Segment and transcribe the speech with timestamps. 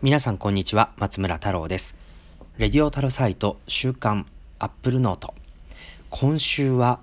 [0.00, 1.96] 皆さんこんにちは松村太郎です。
[2.56, 4.26] レディオタルサイト週刊
[4.60, 5.34] アップルノート。
[6.08, 7.00] 今週は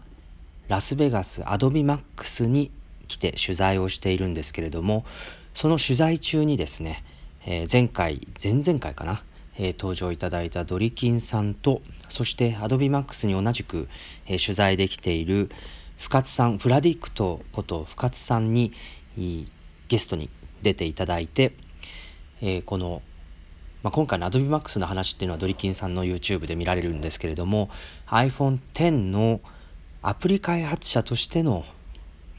[0.70, 2.72] ラスベガスアドビマックスに
[3.10, 5.04] 来て取材をしているんですけれども
[5.54, 7.04] その取材中にですね、
[7.46, 9.24] えー、前回前々回かな、
[9.58, 13.90] えー、登場いただいたドリキンさんとそしてアドビマックスに同じく、
[14.26, 15.52] えー、取材できている
[15.98, 18.72] 深津さんフラディクトこと深津さんに
[19.90, 20.30] ゲストに
[20.62, 21.52] 出ていただいて、
[22.42, 23.02] えー、この、
[23.84, 27.70] まあ、今回の Adobe Max の話っていうのはドリキンさんの YouTube で見られるんですけれども
[28.08, 29.42] iPhone X の
[30.02, 31.66] アプリ開発者としての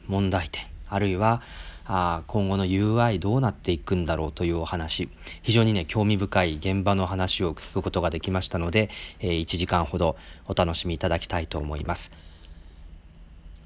[0.07, 1.43] 問題点あるいは
[1.89, 5.09] あ今後の UI どうなっていくんだろうというお話
[5.43, 8.91] 非常にね興味深い現場の話を聞くことができましたので、
[9.21, 12.11] えー、1時間ほどお楽しみいただきたいと思います。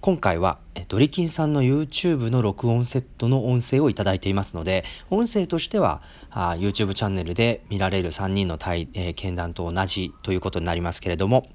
[0.00, 6.00] 今回はドリキンさんの YouTube の録音セットの音声をいただいていますので音声としては
[6.30, 11.46] あ YouTube チャンネルで見られる3人の対、えー、見談と同じということになりますけれども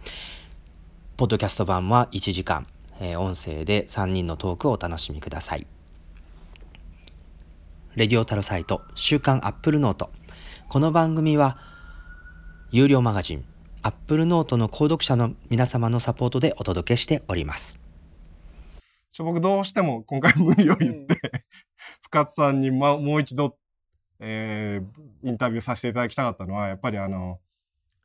[1.17, 2.67] ポッドキャスト版は1時間、
[2.99, 5.65] えー、音声で3人のトークをお楽しみください。
[7.95, 10.11] レディオタルサイト週刊アップルノート。
[10.67, 11.57] この番組は
[12.69, 13.45] 有料マガジン
[13.81, 17.84] アップルノートの購読者の皆様のサポートでお届けしております。
[19.15, 21.07] ちょ僕どうしても今回無理を言って、うん、
[22.03, 23.57] 深津さんに、ま、もう一度、
[24.19, 27.39] えー、インタビューさせていただきたかったのは、やっぱりあの、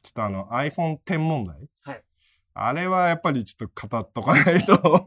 [0.05, 1.69] ちょっとあの iPhone X 問題。
[1.83, 2.05] はい。
[2.55, 5.05] あれはやっぱりちょっと語っとかないと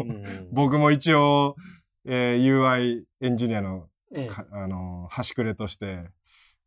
[0.51, 1.55] 僕も一応、
[2.03, 6.03] えー、UI エンジニアの、ええ、あの、端くれとして、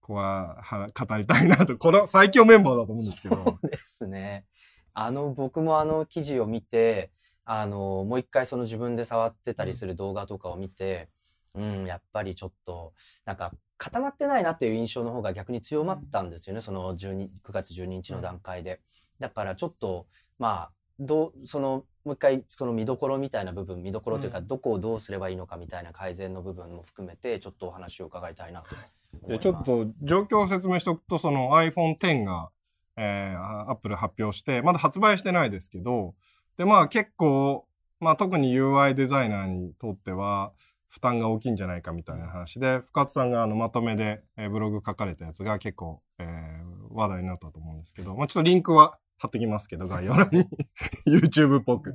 [0.00, 3.36] ここはは語りたいなと、この最強メンバーだと思うんですけど。
[3.36, 4.46] そうですね。
[4.94, 7.10] あの、僕もあの記事を見て、
[7.46, 11.08] あのもう一回その自分で触ってたりする動画とかを見て、
[11.54, 12.92] うん、やっぱりちょっと
[13.24, 18.80] なんか固まってないなっていう印象の方が逆に強まったんですよね、その12 9月12日の段階で。
[19.20, 20.06] だからちょっと
[20.38, 32.50] まあどうそのもう一回その見どころみたいな部分見どころというか、どこをどうすればいいのかみたいな改善の部分も含めてちょっとお話を伺いたいなとちょっと状況を説明しておくとその iPhone X が、
[32.96, 36.14] えー、Apple 発表してまだ発売してないですけど
[36.56, 37.66] で、まあ結構、
[38.00, 40.52] まあ特に UI デザイナーにとっては
[40.88, 50.46] 負担が大きいんじゃないかみたいな話で、深津さんがあのまとめで、えー、ブログ書かれたやつが結構、えー、話題になったと思うんですけど、まあちょっとリンクは貼ってきますけど、概要欄に
[51.06, 51.94] YouTube っぽく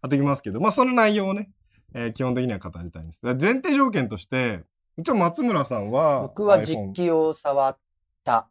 [0.00, 1.50] 貼ってきますけど、まあその内容をね、
[1.94, 3.20] えー、基本的には語りたいんです。
[3.22, 4.62] 前提条件として、
[4.98, 6.22] 一応松村さんは。
[6.22, 7.78] 僕は実機を触っ
[8.24, 8.48] た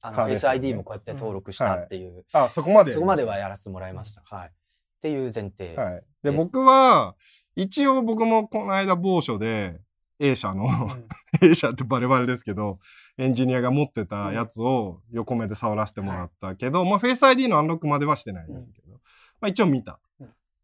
[0.00, 2.14] あの、フェイス ID もこうやって登録したっていう。
[2.14, 2.92] はい、あ、そこまで。
[2.92, 4.22] そこまではやらせてもらいました。
[4.24, 4.52] はい。
[4.98, 5.74] っていう前提。
[5.76, 6.02] はい。
[6.22, 7.14] で、僕は、
[7.56, 9.80] 一応僕もこの間某所で、
[10.20, 11.08] A 社の、うん、
[11.48, 12.80] A 社ってバレバレですけど、
[13.16, 18.98] エンジニアが持ってたやつを横目で触らせてもらったけど、うん、まあ、フェイス ID のアンロックまではしてないですけど、うん、
[19.40, 20.00] まあ一応見た。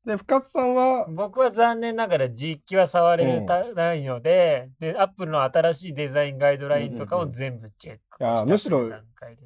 [0.05, 1.07] で、深津さんは？
[1.09, 8.91] 僕は残念ながら実機は触れないので、で、 Apple の新しいデザインガイドラインとかを全部チェックした、うんうん、むしろ、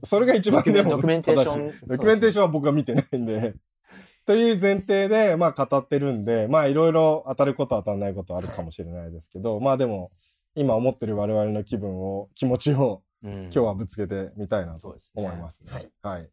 [0.03, 1.75] それが一番でもドキュメンテーション。
[1.87, 3.55] ドキュメンテーションは僕は見てないんで、
[4.29, 10.11] という前提で、まあ語ってるんで、まあいろいろ当たること当たらないことあるかもしれないですけど、はい、まあでも、
[10.55, 15.71] 今思ってる我々の気分を、気持ちを、今日はぶつけてみたいなと思いますね。
[15.71, 16.29] すねはい、はい。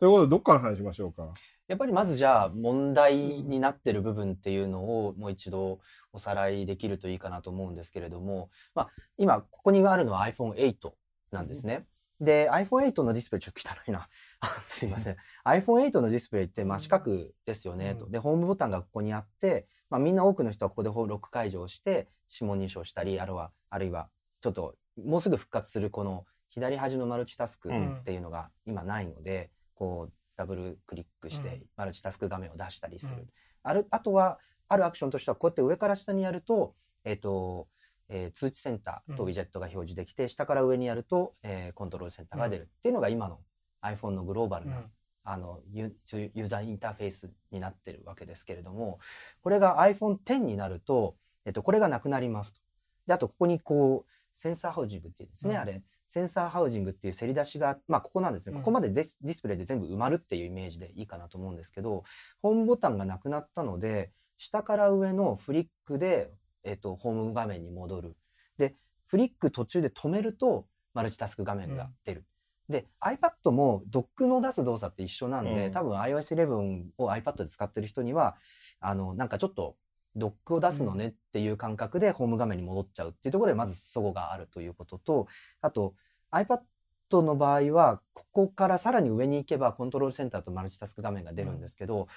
[0.00, 1.32] ということで、どっから話しましょうか？
[1.68, 5.78] やっぱりまずじゃあ問題になってる部分っていうのをもう一度
[6.12, 10.74] おさらいできるといいかなと思うんですけれども、まあ、今ここにあるのは iPhone8
[11.30, 11.84] なんですね。
[12.20, 14.08] で iPhone8 のディスプレイちょっと汚いな。
[14.68, 15.16] すいません。
[15.44, 18.08] iPhone8 のディスプレイって真四角ですよね、と。
[18.08, 24.08] で、ホームボタンがここにあって、まあ、みんな多くの人はここでロック解除をして指紋認証したり、あるいは、あるいは、
[24.40, 33.26] ちょっと、もうすぐ復活するこの左端のマルチタスクっていうのが今ないので、こう、ダブルクリックしてマルチタスク画面を出したりする。
[33.62, 34.38] ある、あとは、
[34.68, 36.74] あるアクションとしては、こうやって上から下にやると、
[37.04, 37.68] えっ、ー、と、
[38.10, 43.40] えー、通知センターとウィジェットが表示できて、下から上にやると、えー、コントロールセンターが出るっていうのが今の
[43.82, 44.84] iPhone のグローバルな、うん、
[45.24, 48.98] あのユーザーインターフェースになってるわけですけれども
[49.42, 52.60] これが iPhone X になると、えっと、これがなくなりますと。
[53.06, 55.82] であとここにこうセンサーハウジングっていうんですね、うん、あれ。
[56.08, 62.02] センサーハウジングっていうせり出しが、まあ、ここなんですね、ここまでディスプレイで全部埋まるっていうイメージでいいかなと思うんですけど
[62.40, 66.30] ホームボタンがなくなったので下から上のフリックで、
[66.64, 68.16] えっと、ホーム画面に戻る。
[68.56, 68.74] で
[69.06, 72.24] フリック途中で止めるとマルチタスク画面が出る、
[72.68, 78.36] で iPad もドックの出す動作って一緒なんで、うん、多分 iOS11 を iPad で使ってる人には
[78.80, 79.76] あのなんかちょっと
[80.16, 85.26] ドックを出すのねっていう感覚でホーム画面に戻っちゃうっていうところでまずそこがあるということと
[85.60, 85.94] あと
[86.32, 86.60] iPad
[87.22, 92.08] の場合は、ここからさらに上に行けばコントロールセンターとマルチタスク画面が出るんですけど、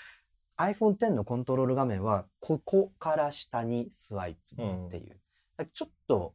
[0.57, 5.19] iPhone X のコントロール画面は、ここから下にスワイプっていう。
[5.73, 6.33] ちょっと、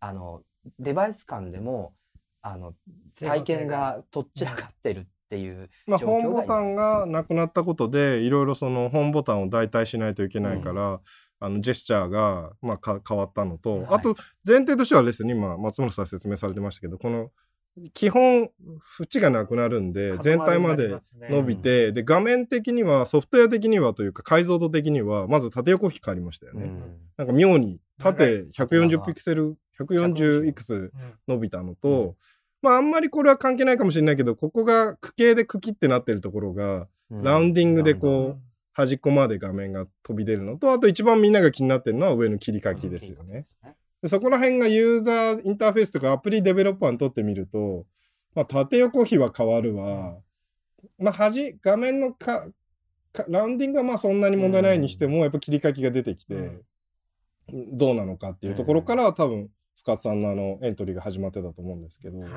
[0.00, 0.42] あの、
[0.78, 1.94] デバイス間でも、
[2.42, 2.74] あの、
[3.18, 11.00] 体験がとっちらかってるっていうまあ、状況がホームボタンがなくなったことでいろいろそのホームボタンを代替しないといけないから、
[11.40, 13.86] あのジェスチャーが、まあ、か変わったのと、はい。
[13.90, 14.14] あと
[14.46, 17.30] 前提としてはですね今松村さん説明されてましたけどこの
[17.94, 18.50] 基本
[19.00, 20.98] 縁がなくなるんで全体まで
[21.30, 26.64] 伸びて、で画面的にはソフトウェア的にはというか解像度的にはまず縦横比変わりましたよね。
[26.64, 26.98] うん。
[27.16, 29.06] なんか妙に縦長140い。
[29.06, 30.92] ピクセル140いくつうん。
[31.28, 32.14] 伸びたのと、うん。
[32.62, 37.22] まああんまりこれは関係ないかもしれないけどここが区形で茎ってなってるところがうん。
[37.22, 38.42] ラウンディングでうこう
[38.72, 43.44] 端っこまで画面が飛び出るのとあと一番みんなが気になってるのは上の切り書きですよね。。
[44.02, 47.86] でそこら辺がユーザーインターフェースとかアプリデベロッパーにとってみると、
[48.34, 50.16] まあ、縦横比は変わるわ、
[50.98, 52.48] まあ、端画面のか
[53.12, 56.62] かラウンディングはまあそんなに問題ないにしても、やっぱ切り書きが出てきて、うん
[57.48, 62.30] どうなのかっていうところから、多分深津さんのあのエントリーが始まってたと思うんですけど、はい。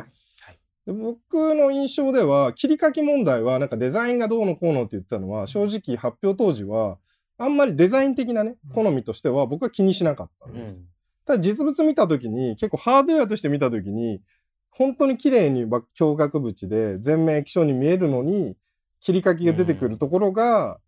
[0.86, 7.00] で僕の印象では切り書き問題はなんかデザインがどうのこうのって言ってたのは正直発表当時は
[7.38, 8.84] あんまりデザイン的なねうん。
[8.84, 10.75] 好みとしては僕は気にしなかったんです。
[10.75, 10.86] うん。
[11.25, 14.22] ただ実物見た時に結構ハードウェアとして見た時に
[14.69, 18.56] 本当に綺麗にば胸郭縁で全面液晶に見えるのに
[19.00, 20.80] 切り書きが出てくるところが、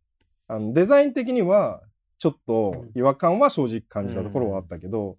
[0.47, 1.81] あのデザイン的には
[2.19, 5.17] ちょっと違和感は正直感じたところはあったけど、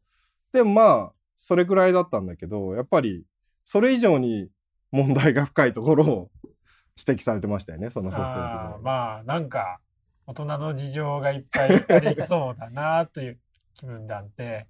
[0.52, 3.24] でもまあそれぐらいだったんだけどやっぱり
[3.64, 4.48] それ以上に
[4.90, 6.30] 問題が深いところを
[6.98, 8.78] 指摘されてましたよねそのソフトウェア。
[8.82, 9.80] まあなんか
[10.26, 13.38] 大人の事情がいっぱいありそうだなという
[13.74, 14.66] 気分であって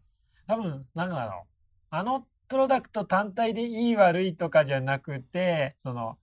[0.46, 1.46] 多分なんだろう
[1.90, 6.18] あのプロダクト単体でいい悪いとかじゃなくてその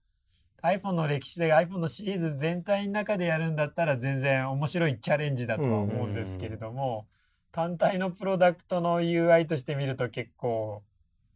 [0.66, 7.06] iPhone の歴史で iPhone のシリーズ全体の中でやるんだったら全然面白いチャレンジだとは思うんですけれども、
[7.52, 10.82] 単体のプロダクトの UI として見ると結構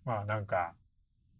[0.04, 0.74] まあなんか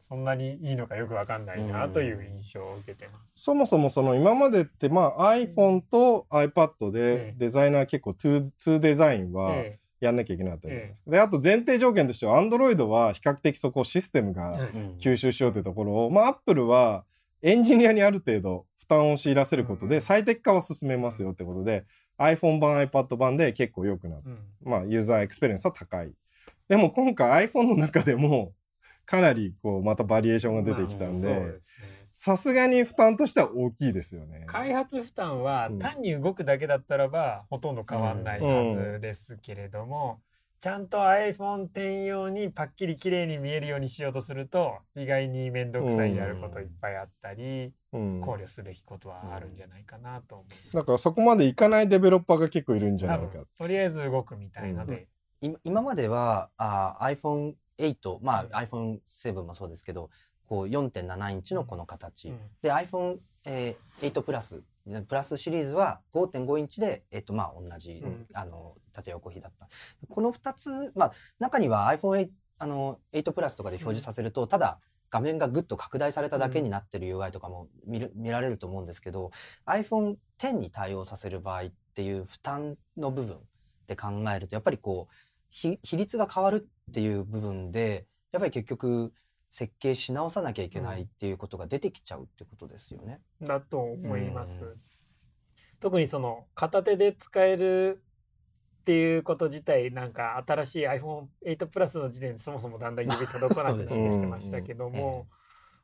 [0.01, 3.45] そんなにいいのかよくわかんないなという印象を受けてます。
[3.45, 7.35] そもそもその今までってまあ iPhone と iPad でええ。
[7.37, 11.11] デザイナー結構 2, 2デザインはえやんなきゃいけなかったじゃないですか。
[11.11, 14.59] であと前提条件としては Android は比較的そこをシステムが
[14.99, 17.05] 吸収しようというところを、まあ Apple は
[17.43, 21.85] エンジニアにある程度負担を強いらせることうんで最適化を進めますよってことで
[22.19, 24.31] iPhone 版 iPad 版で結構良くなった。
[24.31, 26.13] うんまあユーザーエクスペリエンスは高い。
[26.69, 28.53] でも今回 iPhone の中でも
[29.07, 31.59] かなりこうまたバリエーションが出てきたんで、
[32.15, 34.45] さすがに負担としては大きいですよね。
[34.47, 40.21] 開発負担はうん単に動くだけだったらばほとんど変わんないはずですけれども、
[40.61, 48.21] ちゃんと iPhone10 用にパッキリ綺麗に見えるようにしようとすると意外に面倒くさいやることいっぱいあったり、うん。
[48.21, 50.77] 考慮すべきことはあるんじゃないかなと思う。
[50.77, 53.47] だからそこまでいかないデベロッパーが結構いるんじゃな多いか分。
[53.57, 55.09] とりあえず動くみたいので、
[55.41, 60.11] 今今まではあ iPhone8 まあ iPhone7 もそうですけど
[60.47, 62.39] こう4.7インチのこの形、うん。
[62.61, 64.63] で iPhone8 えー8プラス
[65.09, 68.27] プラスシリーズは5.5インチで、えっとまあ、同じ、うん。
[68.33, 69.69] あの縦横比だった。
[70.09, 74.81] この2つ、まあ、中には iPhone8 あの8プラスとかで表示させると、ただ
[75.11, 79.33] 画面がぐっと拡大されただけになってる UI とかも見る見られると思うんですけど
[79.67, 83.39] iPhone10 に対応させる場合っていう負担の部分
[83.89, 85.15] で考えるとやっぱりこう
[85.51, 89.13] 比比率が変わるっていう部分でやっぱり結局
[89.51, 93.21] 設計し直さなきゃいけないっていうことが出てきちゃうってことですよね。
[93.43, 94.63] だと思います。
[94.63, 94.81] うん
[95.81, 98.03] 特にその片手で使える
[98.83, 105.27] っていうこと自体なんか新しい iPhone8 プラスの時点でそもそもだんだん指届かなくなってきてましたけども、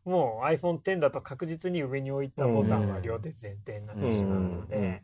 [0.06, 5.02] もう iPhone10 だと確実に上に置いたボタンは両手前提になってしまうので、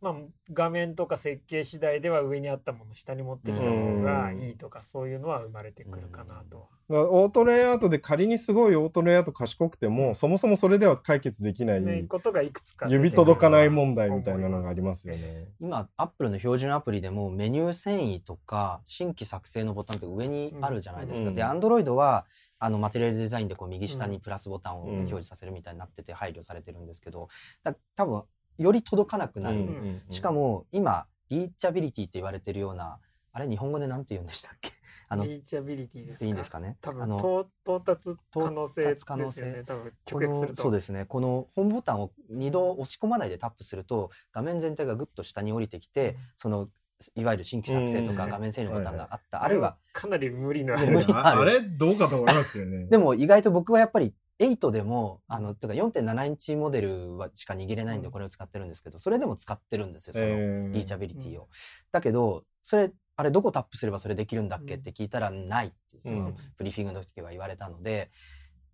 [0.00, 0.14] まあ、
[0.52, 6.66] 画面とか設計次第では上にあったものを下に持ってきた方がいいとかそういうのは生まれてくるかなとは。
[6.90, 15.46] オートレイアウトで仮にすごいオートレイアウト賢くてもそもそもそれでは解決できない、ね、ことがいくつか指届かない問題みたいなのがありますよね。
[15.60, 21.28] 今アップルの標準アプリでもメニュー遷移とか新規作成のボタンって上にあるじゃないですか。
[21.28, 21.34] うん。
[21.34, 22.26] で Android は
[22.64, 24.94] あのマテリアルデザインでこう右下にプラスボタンをうん。
[24.96, 27.28] 表示させるみたいになってて配慮されてるんですけど
[27.62, 28.22] だ多分
[28.58, 32.98] より届かなくなる、しかも今リーチャビリティって言われてるような
[33.32, 34.70] あれ日本語で何て言うんでしたっけ？
[35.08, 36.24] あのリーチャビリティですか？
[36.24, 36.78] いいんですかね？
[36.80, 38.98] 多あの分到到達可能性で
[39.30, 40.62] すよね多分こ直訳すると。
[40.62, 41.04] のそうですね。
[41.04, 46.16] このホームボタンを2度押し込まないでタップすると画面全体がぐっと下に降りてきて、うん。
[46.36, 46.68] その
[47.14, 52.86] いわゆる新規作成とうんか画面整理のボタンがあった、あるいはかなり無理のあ無る理があれどうかと思いますけどね。
[52.90, 58.12] でも意外と僕はやっぱり8でも、あの、てか4.7インチモデルはしか握れないんでうん。
[58.12, 60.72] これを使ってるんですけど、それでも使ってるんですよ、そのえー。
[60.72, 61.48] リーチャビリティを。
[61.92, 66.36] だけど、それ、あれどこタップすればそれできるんだっけって聞いたらないって、そのうん。
[66.56, 68.10] ブリーフィングの時は言われたので、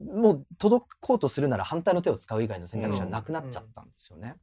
[0.01, 4.37] もう届こうとするなら反対の手を使う以外の選択肢はなくなっちゃったんですよね。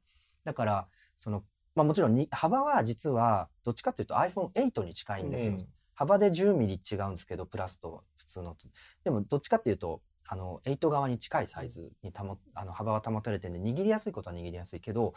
[0.43, 1.43] だから、その、
[1.77, 5.57] まあもちろんに幅は実はどっちかというと iPhone8 に近いんですよ。
[5.93, 8.67] 幅で10ミリ違うんですけど、プラスと普通のと。
[9.03, 15.13] でも、どっちかっていうと、あの、8側に近いサイズに保、あの、幅は保たれてるんで、握りやすいことは握りやすいけど、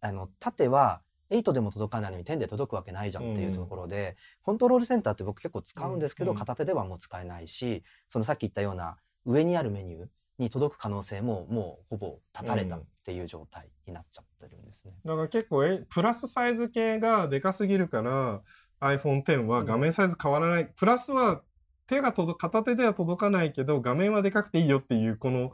[0.00, 10.06] あの、縦は8でも届かないのに10で届くわけないじゃんっていうところで、コントロールセンターって僕結構使うんですけど、うん片手ではもう使えないし、そのさっき言ったような上にあるメニュー
[10.38, 14.92] に届く可能性ももうほぼ断たれたっていう状態になっちゃってるんですね。
[15.04, 18.42] だから結構えプラスサイズ系がでかすぎるから
[18.80, 21.42] iPhone X は画面サイズ変わらない、プラスは
[21.86, 25.52] 手が届片手では届かないけど画面はでかくていいよっていうこの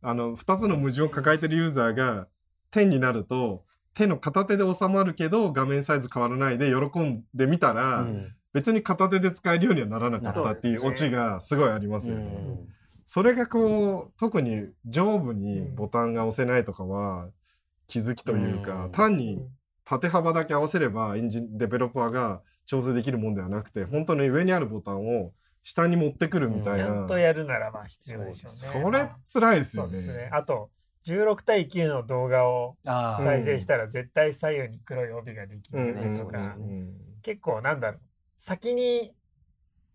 [0.00, 2.26] あの2つの矛盾を抱えてるユーザーが
[2.72, 8.34] 10になると手の片手で収まるけど画面サイズ変わらないで喜んでみたら、うん。
[8.52, 12.58] 別に片手で使えるようにはならなかったっていうオチがすごいありますよね。
[13.16, 17.28] うんそれがこう特に上部にボタンが押せないとかは
[17.86, 19.46] 気づきというか、うん単に
[19.84, 25.32] 縦幅だけ合わせればエンジンデベロッパーが調整できるもんではなくて本当に上にあるボタンを
[25.64, 28.82] 下に持ってくるみたいな、ちゃんとやるならまあ必要でしょうね。
[28.84, 29.98] それ辛いですよね。
[30.00, 30.30] そうですね。
[30.32, 30.70] あと、
[31.06, 36.92] 16対9の動画をああ、再生したら絶対左右に黒い帯ができうんるうんとか、うん
[37.22, 38.00] 結構なんだろう。
[38.38, 39.12] 先に、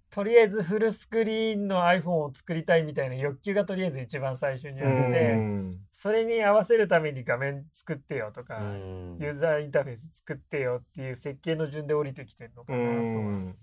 [0.10, 5.78] とりあえずフルスクリーンの iPhone を作りたいみたいな欲求がとりあえず一番最初にあうって、ん。
[5.92, 9.18] それに合わせるために画面作ってよとか、うん。
[9.20, 13.58] ユーザーインターフェース作ってよっていう設計の順で降りてきてるのかうなと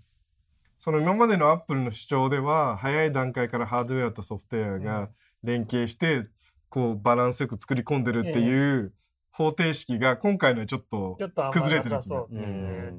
[0.78, 5.08] その今までのアップルの主張では早い段階からハードウェアとソフトウェアが
[5.42, 6.24] 連携して
[6.68, 8.92] こうバランスよく作り込んでるっていう
[9.30, 12.92] 方程式が今回のはちょっとちょっとあんま崩れてるなさそううですね。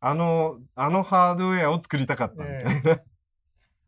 [0.00, 3.00] んあのあのハードウェアを作りたかったみたいな。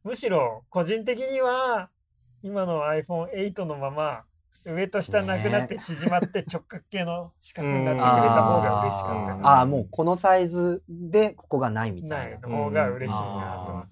[0.03, 1.91] むしろ個人的には
[2.43, 4.23] 今の iPhone8 のまま
[4.65, 9.49] 上と下なくなって縮まって直角形の四角になってくれた方が嬉しかったうんな。
[9.49, 12.49] ああ、もうこのサイズでここがないみたないいな。
[12.49, 13.87] の方が嬉しいなあ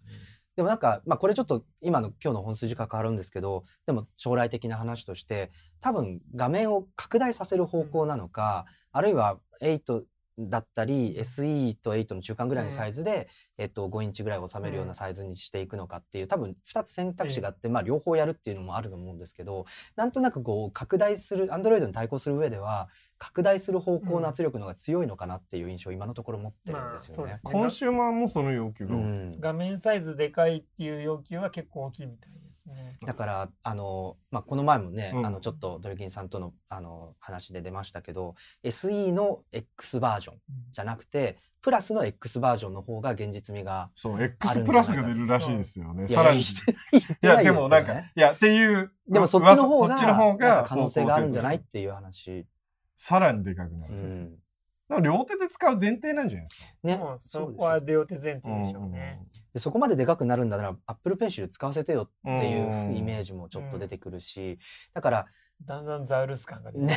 [0.56, 10.02] でもなんか、まあこれちょっと今の今日の本筋が変わるんですけど、でも将来的な話として、多分画面を拡大させる方向なのか、あるいは8
[10.38, 19.66] だったり SE と8の中間ぐらいのサイズで、えっと5インチぐらい収めるようなサイズにしていくのかっていう多分2つ選択肢があって、まあ両方やるっていうのもあると思うんですけど
[19.96, 27.16] なんとなくこう拡大する Android に対抗する上では拡大する方向の圧力の方が強いのかなっていう印象を今のところ持ってるんですよね。
[27.16, 27.42] まあそうです。
[27.42, 28.94] コンシューマーもその要求が
[29.40, 32.38] 画面サイズでかいっていう要求は結構大きいみたいで。
[32.38, 32.47] すね。
[33.06, 35.26] だからあの、まあ、この前もね、うん。
[35.26, 38.34] あのちょっとドルキンさんとのあの話で出ましたけど
[38.64, 40.36] SE の X バージョン
[40.72, 44.82] じゃなくてプラスの X バージョンの方が現実味がそう、ある X んじゃないか。
[44.84, 46.04] プラスが出るらしいですよね。
[46.04, 46.40] いさらに。
[46.40, 46.44] い
[47.20, 52.46] やでもなんか、いや、っていう、でもそっちの方が可能性があるんじゃないってていう話、
[52.96, 53.94] さらにでかくなる。
[53.94, 54.30] うん、
[54.88, 56.66] でも両手で使う前提なんじゃないですか。
[56.82, 56.96] ね。
[56.96, 59.20] もうそこは両手前提でしょうね。
[59.58, 62.96] でそこまででかくなるんだなら Apple Pencil 使わせてよっていううん。
[62.96, 64.58] イメージもちょっと出てくるし、
[64.94, 65.26] だから
[65.64, 66.96] だんだんザウルス感が出てね。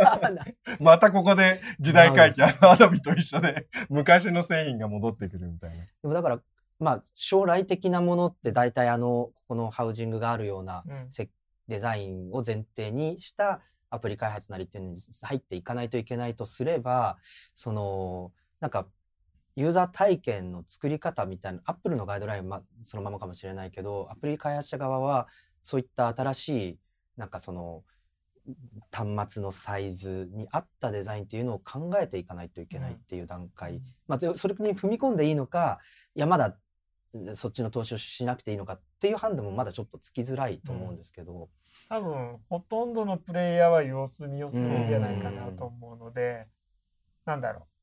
[0.78, 5.84] またここで時代回帰、アドビと一緒で、昔の製品が戻ってくるみたいな。
[5.84, 6.40] でもだから
[6.78, 11.10] まあ将来的なものって大体あのこのハウジングがあるようなうん。
[11.10, 11.30] せ
[11.68, 17.18] デザインを前提にしたアプリ開発なりっていうのに入っていかないといけないとすれば
[17.54, 18.86] そのなんか
[19.58, 25.26] ユーザー体験の作り方みたいなアップルのガイドラインはそのままかもしれないけどアプリ開発者側は
[25.64, 26.78] そういった新しい
[27.16, 27.82] なんかその
[28.92, 35.80] 端末のサイズに合ったデザインっていうのを考えていかないといけないっていう段階、まあ、でそれに踏み込んでいいのか
[36.14, 36.56] いやまだ
[37.34, 41.48] そっちの投資をしなくていいのかっていう判断もまだちょっとつきづらいと思うんですけど、
[41.88, 46.46] 多分ほとんどのプレイヤーは様子見をするんじゃないかなと思うので、
[47.24, 47.77] なんだろう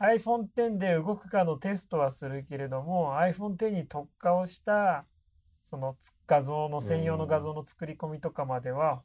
[0.00, 5.04] iPhone X で動くかのテストはするけれども iPhone X に特化をした
[5.64, 5.96] その
[6.26, 9.02] 画像の専用の画像の作り込みとかまでは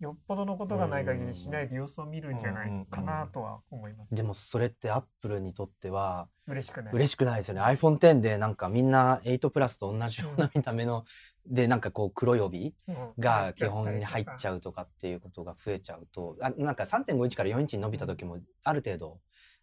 [0.00, 4.14] よっぽどのことがない限りしないで様子を見るんじゃないかなとは思います。
[4.14, 6.94] でもそれってアップルにとっては嬉しくない。
[6.94, 11.04] 嬉しくないですよね iPhone X でなんかみんな8プラスと同じような見た目の
[11.46, 12.74] でなんかこう黒い帯
[13.18, 19.18] が基本に入っちゃゃうとかっていうことが増えちゃうとあなんか3.5インチから4インチに伸びた時もある程度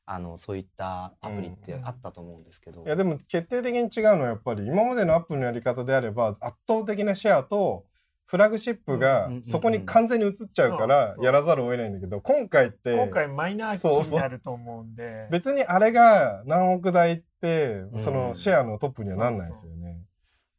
[0.08, 7.86] あのそういったアプリってあったと思うんですけど、いやでも決定的に違うのはやっぱり今までのアップルのやり方であれば圧倒的なシェアと
[8.26, 15.28] フラグシップがうんうんうんそこに完全に移っちゃうからやらざるを得ないんだけど、今回って今回マイナー機になると思うんで。
[15.32, 20.02] 別にあれが何億台ってんそのシェアのトップにはなんないですよね。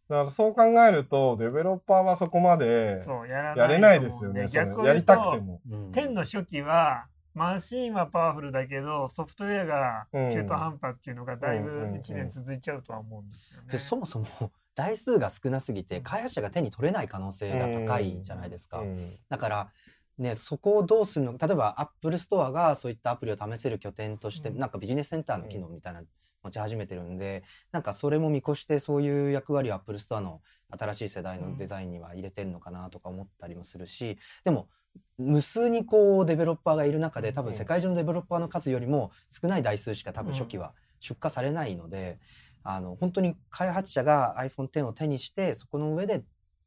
[0.09, 4.47] だからそう考えるとデベロッパーはそこまでそうやれないですよね。
[4.47, 5.61] そ逆を言うとのやりたくても。
[5.69, 7.07] うん10の初期は
[7.37, 11.95] マシンはパワフルだけどソフトウェアが中途半端っていうのがだいぶうんうんうん。
[11.95, 13.69] うん1年続いちゃうとは思うんですよね。
[13.71, 14.27] でそもそも
[14.75, 18.81] 台数が少なすぎて開発者が手に取れない可能性が高いじゃないですか。
[18.81, 19.73] うんだから
[20.19, 24.59] ね、そこをどうするのか例えば Apple Store がそういったアプリを試せる拠点として、うん。
[24.59, 26.07] なんかビジネスセンターの機能みたいなの
[26.47, 30.41] 持ち始めてるんでなんかそれも見越してそういう役割を Apple Store の
[30.71, 34.69] 新しい世代のデザインには入れてるのかなとか思ったりもするしでも
[35.19, 42.19] 無数にこうデベロッパーがいる中で多分世界中のデベロッパーの数よりも少ない台数しか多分初期は出荷されないので、
[42.63, 46.25] あの本当に開発者が iPhone10 を手にしてそこの上で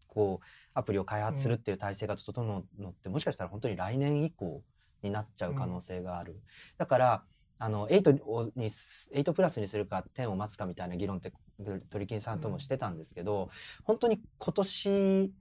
[0.07, 4.63] こうアプリを開発するっていう体制が整うのってもしかしたら本当に来年以降
[5.03, 6.39] になっちゃう可能性がある。
[6.77, 7.23] だから
[7.61, 11.33] あの8をに8プラスにするか10を待つかみたいな議論って
[11.89, 13.49] 鳥金さんともしてたんですけど、
[13.83, 15.31] 本当に今年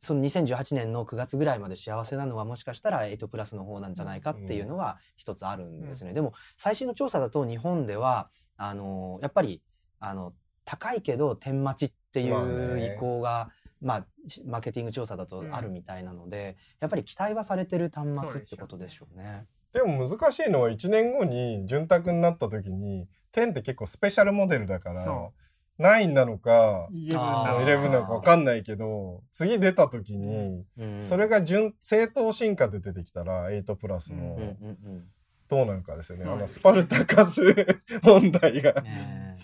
[0.00, 6.12] その2018年の9月ぐらいまで幸せなのはもしかしたら8プラスの方なんじゃないかっていうのは一つあるんですね。
[6.12, 9.62] でも最新の調査だと日本ではあのやっぱり
[9.98, 10.32] あの
[10.64, 13.50] 高いけど点待ちっていまあうね意向が、
[13.80, 19.46] まあ、しマーケティング調査だとあるみたいなので、やっぱり期待はされてる端末ってことでしょうね。
[19.72, 25.32] でも難しいのは1年後に潤沢になった時に10って結構スペシャルモデルだからそ
[25.78, 27.66] 9なのかイレブンあー。
[27.66, 31.02] なの11なのか分かんないけど次出た時にうん。
[31.02, 35.04] それが順正当進化で出てきたら8プラスのうんうんうん
[35.48, 37.40] どうなるかですよね、うんあのスパルタカス
[38.02, 38.82] 問題が。
[38.82, 39.36] ね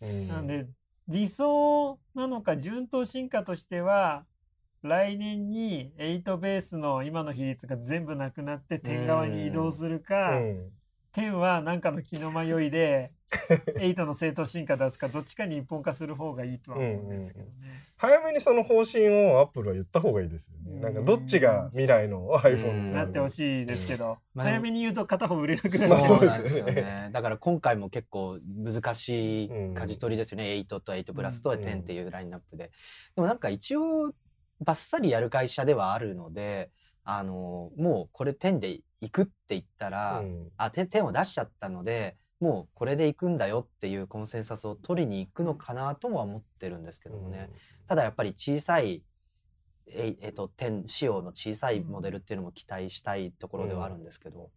[0.00, 0.28] うん。
[0.28, 0.66] なんで
[1.06, 4.24] 理想なのか順当進化としては
[4.82, 10.70] 来年に8ベースの今の比率が全部なくなって10側に移動するうか、ん
[11.16, 13.12] 10は何かの気の迷いで
[13.78, 17.50] 8の正当進化出すかどっちかに一本化する方がいいとは思うんですけどね。
[17.96, 20.72] 早めにその方針をアップルは言った方がいいですよね。
[20.72, 27.10] うんなんかどっちが未来の iPhone うんになってほしいですけど、まあ早めに言うと片方売れなくなる、まあそうですよねなんですよね。
[27.12, 30.44] だから今回も結構難しい舵取りですよね。
[30.44, 32.70] 8と8プラスとうん10っていうラインナップで。
[33.14, 34.12] でもなんか一応
[34.60, 36.70] バッサリやる会社ではあるので、
[37.04, 40.48] あのもうこれ10で行くって言ったら、うん。
[40.56, 42.16] あ 10, 10を出しちゃったので。
[42.40, 47.48] もうこれで行くんだよっていうコンセンサスを取りに行くのかなともは思ってるんですけどもね。
[47.86, 49.02] ただやっぱり小さい
[49.86, 54.50] ええっと10仕様の小さいモデルっていうのも期待したいところではあるんですけど、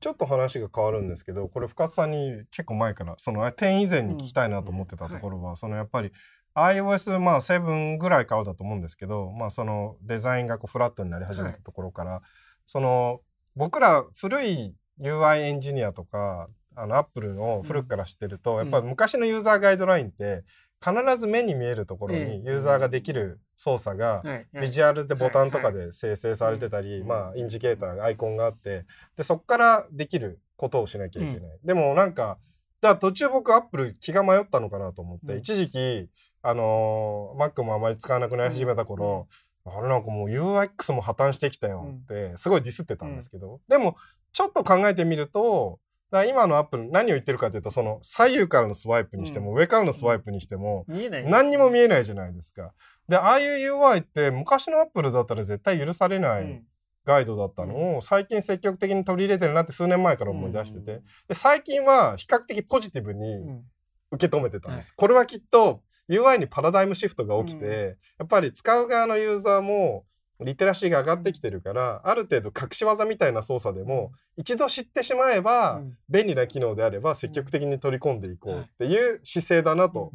[0.00, 6.12] ちょっと話が変わるんですけどこれ深津さんに結構前からその10以前に聞きたいなと思ってたところは、そのやっぱり
[6.56, 12.22] iOS まあ7ぐらいからだと思うんですけど、まあ、そのデザインがこうフラットになり始めたところから、
[12.66, 13.20] その
[13.54, 20.44] 僕ら古い UI エンジニアとかあのアップルの古くから知ってると、んやっぱり昔のユーザーガイドラインって
[20.82, 32.38] 必ず目に見えるところにユーザーができる操作がはいビジュアルでボタンとかで生成されてたり、まあインジケーターアイコンがあってでそこからできることをしなきゃいけない、でもなんか
[32.80, 35.38] だから途中僕アップル気が迷ったのかなと思って、うん。
[35.38, 36.08] 一時期
[36.48, 39.26] あのー Mac もあまり使わなくなり始めた頃、
[39.64, 43.96] あれなんかもう UX も破綻してきたよってすごいディスってたんですけど、でも
[44.32, 45.80] ちょっと考えてみると
[46.12, 50.84] だ今のアップル何を言ってるかというとその左右からのスワイプにしても、上からのスワイプにしても、
[51.28, 52.72] 何にも見えないじゃないですか。
[53.08, 56.64] で、ああいう UI って昔のアップルだったら絶対許されなういん。
[57.04, 61.02] ガイドだったのを最近積極的に取り入れてるなって数年前から思い出してて、うん。
[61.28, 63.64] で最近は比較的ポジティブにうん。
[64.12, 64.94] 受け止めてたんです。
[64.96, 67.72] これはきっと UI にパラダイムシフトが起きて、うん。
[67.72, 70.04] やっぱり使う側のユーザーも
[70.40, 75.98] リテラシーが上がってきてるから、ある程度隠し技みたいな操作でも、一度知ってしまえば、うん。
[76.08, 80.12] 便利な機能であれば積極的に取り込んでいこうっていう姿勢だなと。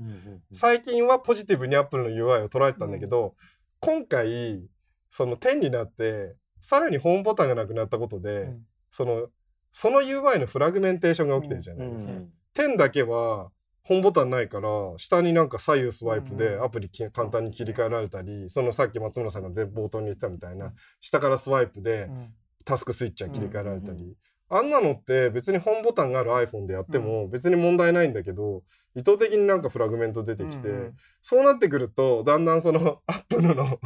[0.54, 3.36] 最近はポジティブにアップルの UI を捉えてたんだけど、
[3.80, 4.64] 今回
[5.10, 8.66] その10になってさらにホームボタンがなくなったことで、うん。
[8.92, 9.28] その
[9.74, 12.14] その UI のフラグメンテーションが起きてるじゃないですか。
[12.14, 12.32] うん。
[12.54, 13.50] 10だけは
[13.92, 22.34] ホームボタンないから下になんか左右スワイプでうんアプリき簡単に切り替えられたり、そのさっき松村さんが前冒頭に言ってたみたいな、うん下からスワイプでうん。
[22.64, 24.16] タスクスイッチャー切り替えられたり、うん
[24.54, 28.64] あんなのって別にホームボタンがある iPhone でやっても別に問題ないんだけど、
[28.96, 33.80] 意図的になんかフラグメント出てきて、そうなってくるとだんだんその アップルの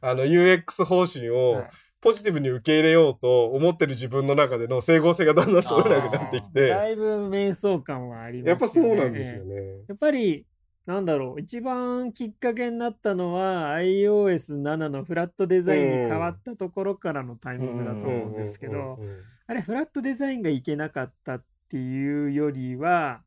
[0.00, 1.70] あの UX 方針をはい
[2.04, 8.50] ポジティブに受け入れようと思ってる自分の中での整合性がだんだん取れなくなってきてだいぶ迷走感はありますよね。
[8.50, 9.56] やっぱそうなんですよね。
[9.88, 10.46] やっぱり
[10.84, 18.98] なんだろう一番きっかけになったのは iOS7 のフラットデザインに変わったところからのタイミングだと思うんですけど、
[19.46, 23.22] あれフラットデザインがいけなかったっていうよりは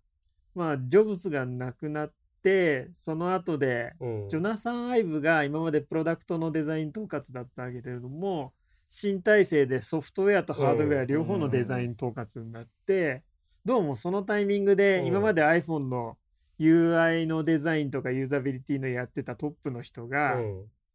[0.53, 2.13] まあジョブズが亡くなっ
[2.43, 3.93] てその後で
[4.29, 8.53] ジョナサン・アイブが今までプロダクトのデザイン統括だったけれども
[8.89, 13.23] 新体制でソフトウェアとハードウェア両方のデザイン統括になって
[13.65, 16.17] どうもそのタイミングで今まで iPhone の
[16.59, 20.37] UI のデザインとかユーザビリティのやってたトップの人が、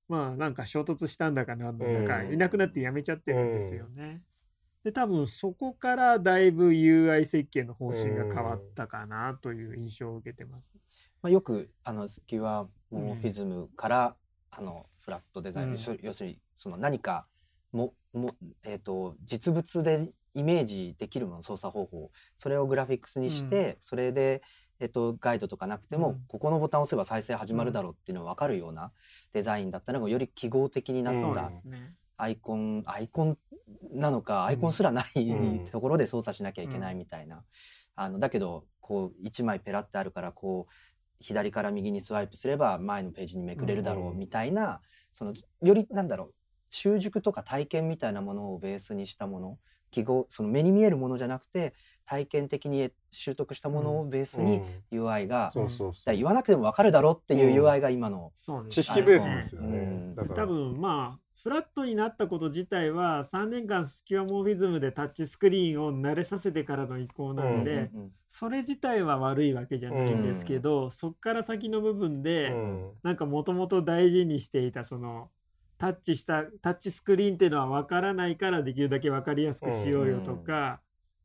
[0.08, 4.22] まあなんか衝突したんだかなんだか、いなくなって辞めちゃってるんですよね。
[4.84, 10.72] で多分そこからだいぶ UI 設計の方針が変わったかなという印象を受けてます。
[11.22, 14.16] まあ、よくあのスキュアモフィズムから、
[14.50, 15.76] あのフラットデザイン、うん。
[16.02, 17.26] 要するにその何か
[17.72, 24.42] もも、えー、と実物でイメージできるもの操作方法それをグラフィックスにして、それで、
[24.80, 26.20] えっとガイドとかなくても、うん。
[26.28, 28.92] ここのボタンを押せば再生始まるだろうっていうのが分かるような
[29.32, 31.50] デザインだったのがより記号的になった。
[32.18, 33.38] アイコンアイコン
[33.92, 37.42] なのかアイコンすらない、うんところで操作しなきゃいけないみたいな、
[37.96, 40.72] あのだけどこう1枚ペラってあるからこう
[41.20, 44.18] 左から右にスワイプすれば前のページにめくれるだろううん。
[44.18, 44.80] みたいな、
[45.12, 46.34] そのよりなんだろう
[46.72, 49.58] 習熟とか体験みたいなものをベースにしたもの
[49.90, 51.74] 記号その目に見えるものじゃなくて
[52.06, 55.52] 体験的に習得したものをベースに UI が、
[56.06, 57.66] 言わなくても分かるだろうっていううん。
[57.66, 60.14] UI が今の、そうです知識ベースですよね。
[60.16, 60.28] うん。
[60.34, 72.90] 多分まあフラットになったこと自体は3年間スキュアモーフィズムでタッチスクリーンを慣れさせてからの移行なんで、うんうんそれ自体は悪いわけじゃないんですけど、そっから先の部分で、うん。
[73.02, 75.28] なんかもともと大事にしていたその
[75.82, 80.80] タッチしたタッチスクリーンっていうのは分からないからできるだけ分かりやすくしようよとか、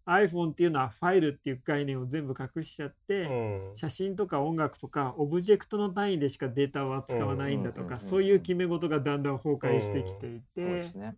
[0.08, 3.78] iPhone っていうのはファイルっていう概念を全部隠しちゃって、うん。
[3.78, 8.00] 写真とか音楽とかオブジェクトの単位でしかデータを扱わないんだとか、うんうんうんうん。
[8.00, 11.16] そういう決め事がだんだん崩壊してきていて、そうですね。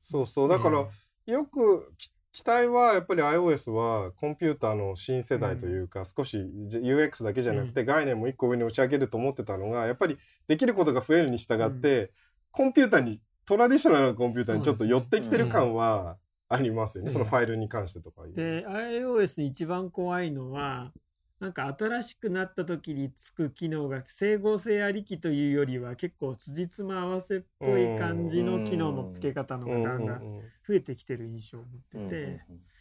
[0.00, 0.48] そうそう。
[0.48, 1.32] だから、うん。
[1.32, 10.16] よくき期待はやっぱり iOS はコンピューターの新世代というか、少し UX だけじゃなくて概念も一個上に押し上げると思ってたのがやっぱり
[10.48, 12.10] できることが増えるに従って、
[12.52, 16.16] コンピューターにトラディショナルなコンピューターにちょっと寄ってきてる感は
[16.48, 17.10] ありますよね、う。
[17.10, 18.22] んそのファイルに関してとか。
[18.26, 20.92] で iOS 一番怖いのは
[21.40, 30.42] なんか新しくなった時につく機能が整合性ありきというよりは結構辻褄合わせっぽい感じの機能の付け方のうんがだんだんうんうん。
[30.68, 32.40] 増えてきてる印象を持ってて、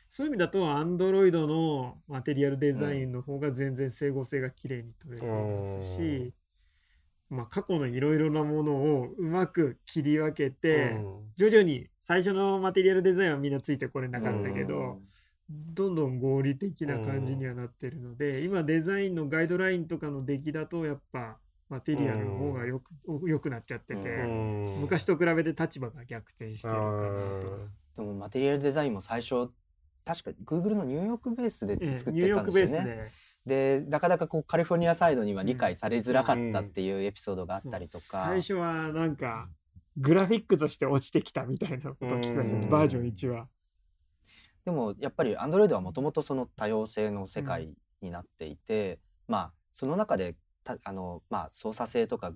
[0.10, 6.34] そういう意味だと Android のマテリアルデザインの方が全然整合性が綺麗に取れていますし、
[7.32, 10.98] まあ、過去のいろいろなものをうまく切り分けて、
[11.38, 15.00] 徐々に最初のマテリアルデザインはみんなついてこれなかったけど、
[15.50, 21.38] どんどん合理的な感じにはなってるので、今デザインのガイドラインとかの出来だとやっぱ
[21.70, 24.82] マテリアルの方がよく,、よくなっちゃってて、うん。
[24.82, 27.60] 昔と比べて立場が逆転してるかなと。
[27.96, 29.50] でもマテリアルデザインも最初
[30.04, 32.86] 確か Google のニューヨークベースでええ作っニューヨークてたんですよね。
[32.86, 33.12] ベースで
[33.45, 39.49] でなかなかこうカリフォルニアサイドには理解されづらかったっていうエピソードがあったりとか、最初はなんか
[39.97, 42.62] グラフィックとして落ちてきたみたいなこと聞かれうん。
[42.62, 43.47] てバージョン1は。
[44.63, 52.34] でもやっぱり Android はもともとその多様性の世界になっていて、まあその中でたあの、まあ、操作性とか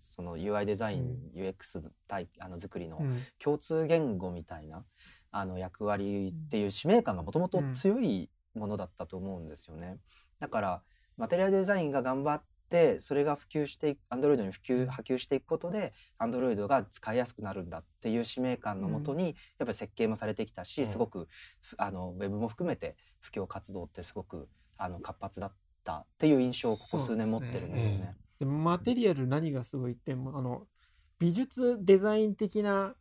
[0.00, 3.22] その UI デザイン、UX 対あの作りのうん。
[3.38, 4.84] 共通言語みたいな
[5.30, 9.98] あの役割っていう使命感がもともと強いものだったと思うんですよね。
[10.40, 10.82] だから
[11.16, 20.88] マテリアルデザインが頑張ってそれが普及していく Android に普及波及していくことで Android が使いやすくなるんだっていう使命感のもとに、やっぱり設計もされてきたし、うん。
[20.88, 21.28] すごく
[21.60, 25.52] ふあのウェブも含めて普及活動ってすごくあの活発だっ
[25.84, 28.16] たっていう印象をここ数年持ってるんですよね。
[28.38, 30.66] でマテリアル何がすごいってあの
[31.18, 32.94] 美術デザイン的な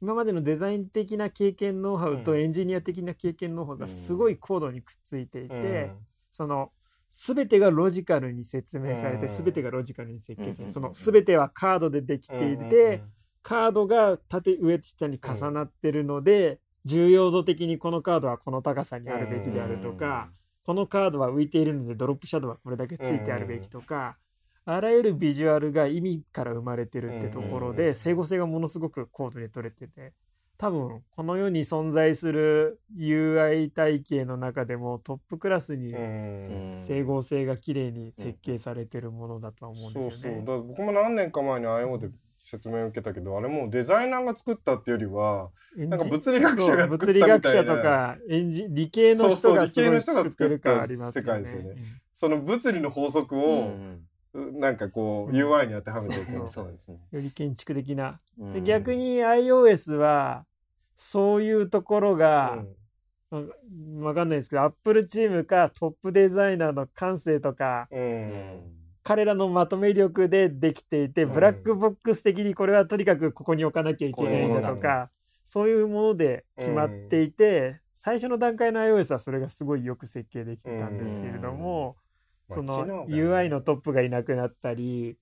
[0.00, 2.40] 今までのデザイン的な経験ノウハウとうん。
[2.42, 5.96] エンジニア的な経験ノウハウがすごい高度にくっついていて、うん。
[6.30, 6.70] その
[7.10, 9.44] 全てがロジカルに説明されてうん。
[9.44, 13.02] 全てがロジカルに設計されうんてその全てはカードでできていて
[13.42, 20.30] カードが縦上下に重なってるので重要度的にこのカードはこの高さにあるべきであるとか
[20.64, 24.16] このカードは浮いているのでドロップシャドウはこれだけついてあるべきとか
[24.64, 30.12] あらゆるビジュアルが意味から生まれてるってところうんで整合性がものすごく高度に取れてて
[30.58, 36.82] 多分この世に存在する UI 体系の中でもトップクラスにうん。
[36.86, 40.40] 整合性が綺麗に設計されてるものだとは思うんそうそうですよね。
[40.40, 51.28] だから僕も何年か前に IO で説明を受けたけどあれもうデザイナーが作ったっていうよりはなんか物理学者が作ったそう物理学者みたいなとかエンジ理系の人そうそうがすごい理系の人が作ってる感ありますよね。
[51.28, 51.82] 作った世界ですよね。
[52.14, 54.05] その物理の法則うをん
[54.36, 55.36] なんかこううん。
[55.36, 56.98] UI に当てはめていくそうそうですね。
[57.10, 58.20] より建築的な。
[58.38, 58.52] うん。
[58.52, 60.44] で逆に iOS は
[60.94, 62.58] そういうところが、
[63.30, 64.02] うん。
[64.02, 68.02] わかんないですけど、アップルチームかトップデザイナーの感性とか、ううん。
[68.02, 71.32] ん彼らのまとめ力でできていて、うん。
[71.32, 75.10] ブラックボックス的にこれはとにかくここに置かなきゃいけないんだとか、
[75.44, 81.96] そういうもので決まっていて、最初の段階の iOS はそれがすごいよく設計できてたんですけれども、
[82.50, 85.16] そまあの UI のトップがいなくなったり、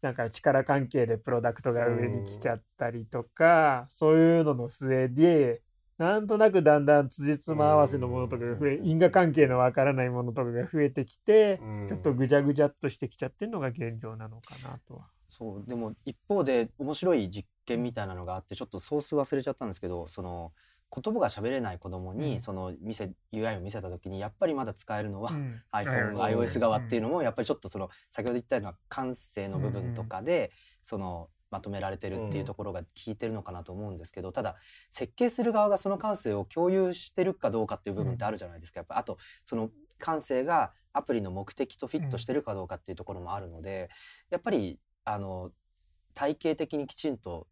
[0.00, 5.62] なんか力関係でプロダクトが上に来ちゃったりとか、そういうのの末で、
[5.98, 11.88] なんとなくだんだん辻褄合わせのものとかが増え、因果関係のわからないものとかが増えてきて、うん。
[11.88, 15.06] ちょっとぐちゃぐちゃっとしてきちゃってるのが現状なのかなとは。
[15.32, 20.52] そうでも一方で面白い実験みたいなのがあってちょっとソース忘れちゃったんですけどその
[20.94, 22.40] 言葉が喋れない子供に、うん。
[22.40, 25.62] その見せ UI を見せた時にやっぱりまだ使えるのは、うん。
[25.72, 26.20] iPhone、うん。
[26.20, 30.52] iOS 側っていうのもやっぱりちょっとその先ほど言ったような感性の部分とかで、
[30.82, 34.56] そのまとめられてるっていうところが効いてるのかなと思うんですけどただ
[34.90, 38.80] 設計する側がその感性を共有してるかどうかっていう部分ってあるじゃないですか。
[38.80, 43.90] やっぱあとその感性がアプリの目的とフィットしてるかどうかっていうところもあるので
[44.30, 45.52] やっぱりあの
[46.14, 47.46] 体系的にきちんと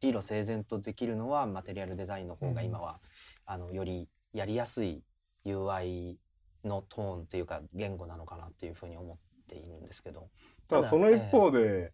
[0.00, 2.98] 理路整然とできるのはマテリアルデザインの方が今は、
[3.46, 5.02] あのよりやりやすい
[5.44, 6.16] UI
[6.64, 9.16] のトーンっていうか言語なのかなっていうふうに思っ
[9.48, 10.28] ているんですけど。
[10.68, 11.92] ただその一方で、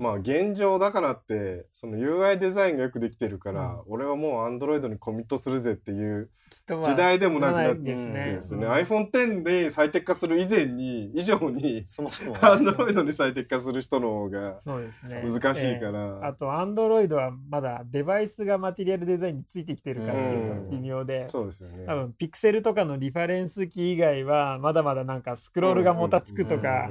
[0.00, 6.30] まあ現状だからってその UI デザインがよくできてるから、俺はもう Android にコミットするぜっていう
[6.66, 8.24] 時代でもなくなってですうんね。
[8.32, 12.34] ですね、うん iPhone X で最適化する以前に以上にそもそも。
[12.40, 14.58] Android に最適化する人の方が。
[14.64, 15.80] 難しいかええ。
[15.92, 21.84] ら、あと、Android はまだデバイスがマテリアルデザインについてきてるかっていうと微妙で、そうですよね。
[21.86, 26.90] 多分ピクセルとかのリファレンスキー以外はまだまだなんかスクロールがもたつくとか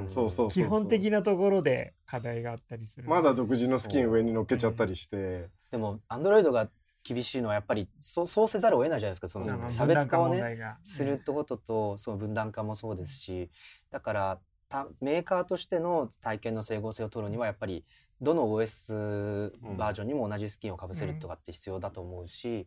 [0.50, 3.08] 基本的なところで課題があったりする。
[3.08, 6.68] まだ独自のスキン上に乗っけちゃったりして、でも Android が
[7.04, 9.28] 厳しいのはやっぱりそうそうせざるを得ないじゃないですか。
[9.28, 13.50] そのまあ差別化をねするってこととその分断化もそうですし。
[13.90, 17.84] だからたメーカーとしての体験の整合性を取るにはやっぱり
[18.20, 22.66] どの OS バージョンにも同じスキンをかぶせるとかって必要だと思うし、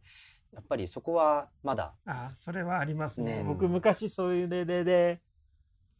[0.53, 3.37] やっぱりそこはまだあそれはありますね。
[3.37, 3.43] ね。
[3.43, 5.21] 僕昔そういう例でで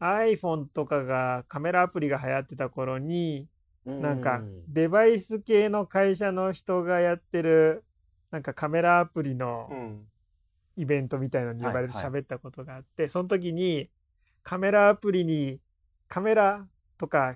[0.04, 3.48] iPhone とかがカメラアプリが流行ってた頃に
[3.86, 7.84] なんかデバイス系の会社の人がやってる
[8.32, 10.08] なんかカメラアプリのうん
[10.76, 13.90] イベントみたいのに呼ばれて喋ったことがあって、その時に
[14.42, 15.60] カメラアプリに
[16.08, 16.66] カメラ
[16.98, 17.36] とか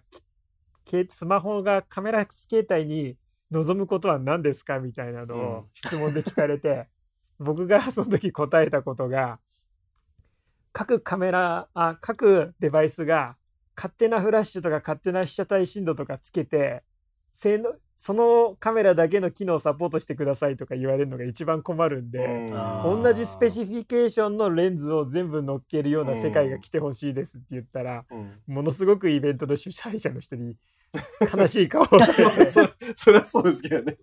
[0.86, 3.16] けスマホがカメラ携帯に
[3.52, 5.42] 望むことは何ですかみたいなのうん。
[5.42, 6.88] を質問で聞かれて、
[7.40, 9.40] 僕がその時答えたことが
[10.78, 13.36] 各カメラあ各デバイスが
[13.76, 16.84] 勝手なフラッシュとか勝手な被写体深度とかつけて
[17.34, 22.48] 性能そのカメラだけの機能をサポートしてくださいとか言われるのが一番困るんで、
[22.84, 28.40] 同じスペシフィケーションのレンズを全部乗っけるような世界が来てほしいですって言ったら、うん。
[28.46, 30.56] ものすごくイベントの主催者の人に
[31.36, 33.98] 悲しい顔をされてそれそれはそうですけどね。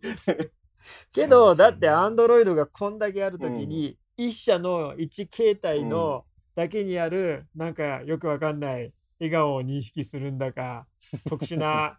[1.13, 10.87] けどだってアンドロイドがこんだけある時に、一社の一形態のだけにあるなんかよくわかんない笑顔を認識するんだか
[11.29, 11.99] 特殊な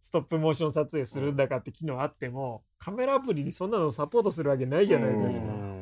[0.00, 5.46] ストップモーション撮影するんだかって機能あってもカメラアプリにそんなのサポートするわけないじゃないですか。
[5.46, 5.78] うん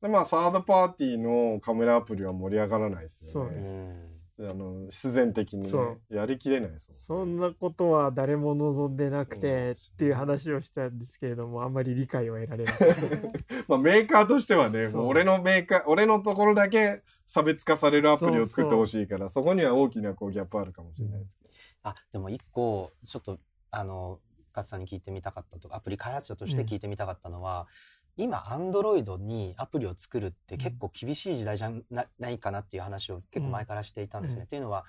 [0.00, 4.08] でまあサードパーティーのカメラアプリは盛り上がらないですよそうね。
[4.42, 12.94] あの必然的にねやりきれないですそんなことは誰も望んでなくてっていう話をしたんですけれどもあんまり理解を得られなかった。
[13.68, 21.30] まあメーカーとしてはね、そうもう俺のメーカー、俺のところだけ差別化されるアプリを作ってほしいから、そこには大きなこうギャップあるかもしれないです。
[21.84, 23.38] あでも一個ちょっと
[23.70, 24.18] あの
[24.52, 27.68] 深津さんに聞いてみたかったとアプリ開発者として聞いてみたかったのは、
[28.16, 34.40] 今アンドロイドにアプリを作るって結構厳しい時代じゃないかなっていう話を結構前からしていたんですね。
[34.40, 34.44] うん。
[34.46, 34.84] っていうのは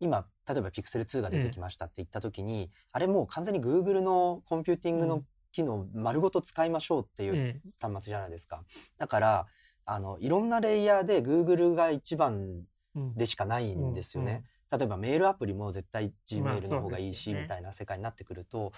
[0.00, 8.64] 今例えば Pixel2 が出てきましたって言った時に、あれもう完全に Google のコンピューティングの機能丸ごと使いましょうっていうええ端末じゃないですか。
[8.96, 9.46] だから
[9.86, 12.62] あのいろんなレイヤーで Google が一番
[12.96, 13.14] うん。
[13.16, 14.44] でしかないんですよね。
[14.70, 18.72] 例えばメールアプリも絶対まあ Gmail の方がいいし、みたいな世界になってくると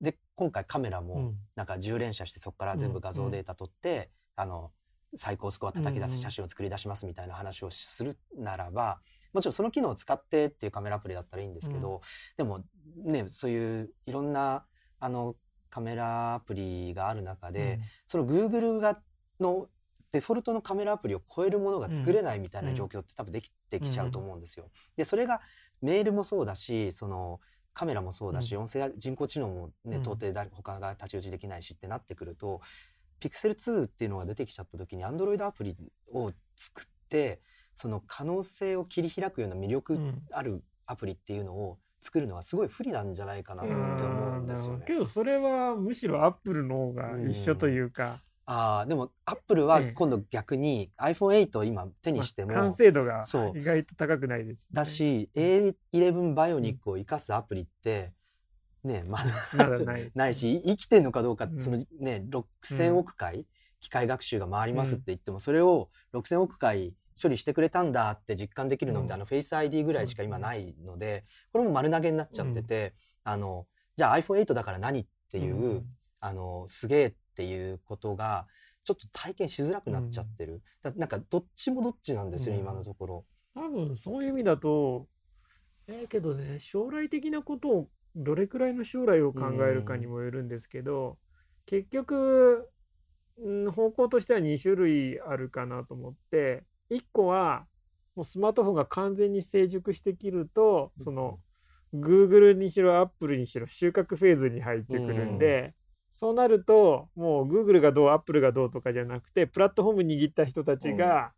[0.00, 1.36] で今回カメラもうん。
[1.54, 4.72] なんか10連写してそこから全部画像データ取って、あの
[5.16, 9.00] 最高スコア叩き出す写真を作り出しますみたいな話をするならば
[9.32, 12.00] もちろんその機能を使ってっていうカメラアプリだったらいいんですけど、
[12.36, 12.64] でも
[12.96, 14.64] ねそういういろんな
[14.98, 15.36] あの
[15.68, 19.00] カメラアプリがある中で、その Google が
[19.38, 19.68] の
[20.12, 24.68] デフォルトのカメラアプリを超えるものが作れないみたいな状況って多分できてきちゃうと思うんですよ。
[24.96, 25.40] でそれが
[25.82, 27.40] メールもそうだしその
[27.72, 32.60] カメラもそうだし、う音声や人工知能もね、うん到底誰他が太刀打ちできないしってなってくると
[33.20, 35.76] Pixel2 っていうのが出てきちゃった時に Android アプリ
[36.12, 37.40] を作って
[37.76, 40.22] その可能性を切り開くような魅力うん。
[40.32, 44.84] あるアプリっていうのを作るのはすごい不利なんじゃないかなって思うんですよね。
[44.86, 49.92] けどそれはむしろアップルの方が一緒というか、ああでもアップルはええ。
[49.92, 53.22] 今度逆に iPhone8 を今手にしても、まあ完成度が
[53.54, 54.66] 意外と高くないです、ね。
[54.72, 58.12] だし A11 バイオニックを生かすアプリって
[58.82, 59.20] ねま
[59.56, 59.78] だ
[60.16, 61.60] ないし生きてんのかどうか、うん。
[61.60, 63.46] そのね6000億回
[63.78, 69.14] 機械学習が回りますって言っても、それを6000億回処理してくれたんだって実感できるのって、うん。
[69.14, 75.84] あのフェイス ID ぐらいしか今ないのでこれも丸投げになっちゃってて、あのじゃあ iPhone8 だから何っていう、うん
[76.20, 78.46] あのすげえっていうことが
[78.84, 82.60] ちょっと体験しづらくなっちゃってる、だなんかどっちもどっちなんですよ、うん。
[82.60, 83.24] 今のところ。
[83.54, 85.08] 多分そういう意味だと
[85.88, 91.18] えーけどね将来的なことをどれくらいの将来を考えるかにもよるんですけど、
[91.66, 92.68] 結局、
[93.38, 97.66] うん、方向としては2種類あるかなと思って1個は
[98.16, 101.38] もうスマートフォンが完全に成熟してきるとその
[101.94, 105.74] Google にしろ Apple にしろ収穫フェーズに入ってくるんで、
[106.10, 111.32] そうなるともう Google がどう Apple がどうとかじゃなくてプラットフォーム握った人たちが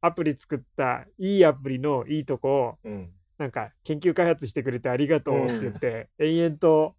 [0.00, 3.10] アプリ作ったいいアプリのいいとこをうん。
[3.38, 6.94] なんか研究開発してくれてありがとうって言って延々と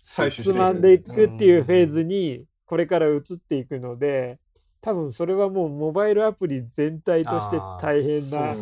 [0.00, 4.38] つまんでいくっていうフェーズにこれから移っていくので
[4.80, 8.54] 多分それはもうモバイルアプリ全体として大変な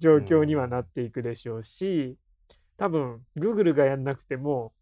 [0.00, 2.16] 状況にはなっていくでしょうし
[2.76, 4.72] 多分 Google がやんなくても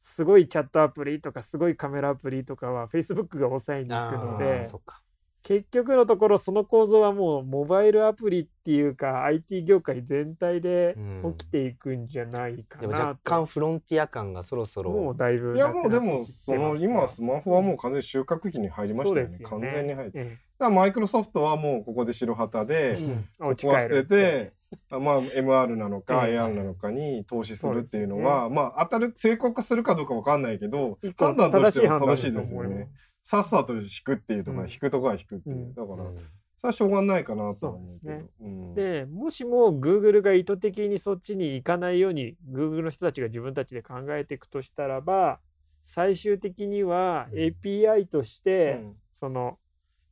[0.00, 5.02] すごいチャットアプリとかすごいカメラアプリとかは Facebook が抑えに行くのあでーそっか。
[5.44, 11.34] 結局のところその構造はもうモバイルアプリっていうか IT 業界全体でうん。
[11.38, 19.28] 起きていくんじゃないかでもなと、若干フロンティア感がそろそろもうだいぶいやもうでもその今スマホはもう完全に収穫期に入りましたよね。
[19.28, 20.18] そうですよ完全に入って。
[20.18, 23.28] だかえらマイクロソフトはもうここで白旗で、えうん。
[23.38, 24.04] こ落ちこは捨て。
[24.04, 24.57] て、あ
[24.90, 26.38] まあ MR なのかええ。
[26.38, 32.88] AR なのかに投資するっていうのは、まあ当たる成功化するかどうかわかんないけど判断としては正しいですよね。
[33.24, 34.70] さっさと引くっていうとか、うん。
[34.70, 35.74] 引くとこは引くっていう、うん。
[35.74, 36.16] だから、うん。
[36.16, 38.12] それはしょうがないかなとは思うけど。
[38.14, 38.26] ですね。
[38.40, 38.74] うん。
[38.74, 45.40] でもしも Google が意図的にそっちに行かないように Google の人たちが自分たちで考えていくとしたらば
[45.84, 47.38] 最終的にはうん。
[47.38, 48.96] API として、うん。
[49.12, 49.58] その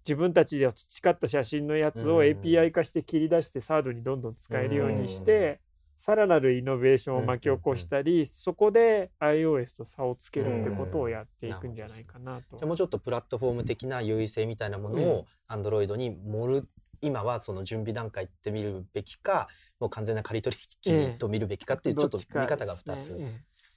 [0.07, 2.23] 自分たちで培った写真のやつをうん。
[2.23, 5.61] API 化して切り出してサードにどんどん使えるようにして、
[5.97, 12.57] さらなるイノベーションを巻き起こしたり、そこで iOS と差をつけるってことをやっていくんじゃないかなと。
[12.59, 12.67] じゃあ。
[12.67, 16.69] もうちょっとプラットフォーム的な優位性みたいなものを Android に盛る
[17.01, 19.49] 今はその準備段階って見るべきか
[19.81, 23.19] もう完全な仮取引と見るべきかっていうちょっと見方が2つ。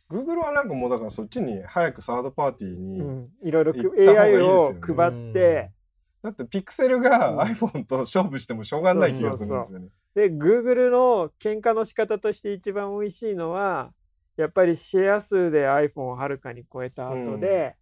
[0.10, 4.80] Google はなんかもうだからそっちに早くサードパーティーに、うん、いろいろ AI をね。
[4.82, 5.72] 配って、
[6.22, 7.40] だってピクセルがうん。
[7.40, 9.90] iPhone と勝負してもしょうがない気がするんですよね。
[10.16, 13.92] で Google の喧嘩の仕方として一番美味しいのは
[14.38, 17.76] やっぱりシェア数で iPhone をはるかに超えた後で、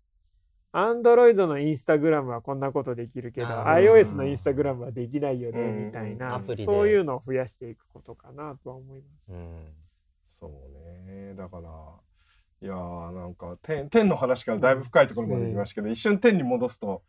[0.73, 5.86] Android の Instagram はこんなことできるけど iOS の Instagram はできないよねうん。
[5.88, 9.34] みたいなそういうのを増やしていくことかなとは思います。
[9.34, 9.65] うん。
[10.30, 10.52] そう
[11.10, 11.34] ね。
[11.36, 11.69] だから、
[12.62, 17.02] いやーなんか天、天の話からだいぶ深いところまで行きましたけど、一瞬天に戻すと、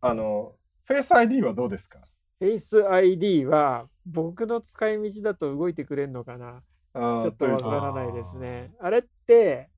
[0.00, 2.00] あの、フェイス ID はどうですか
[2.40, 6.62] ？Face ID は僕の使い道だと動いてくれるのかな？
[6.94, 8.72] ちょっとわからないですね。
[8.80, 9.68] あれって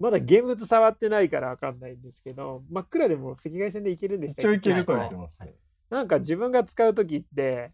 [0.00, 5.54] まだ現物触ってないからわかんないんですけど真っ暗でも赤外線でいけるんでした一応っけいけると言ってますね。
[5.90, 7.72] なんか自分が使う時って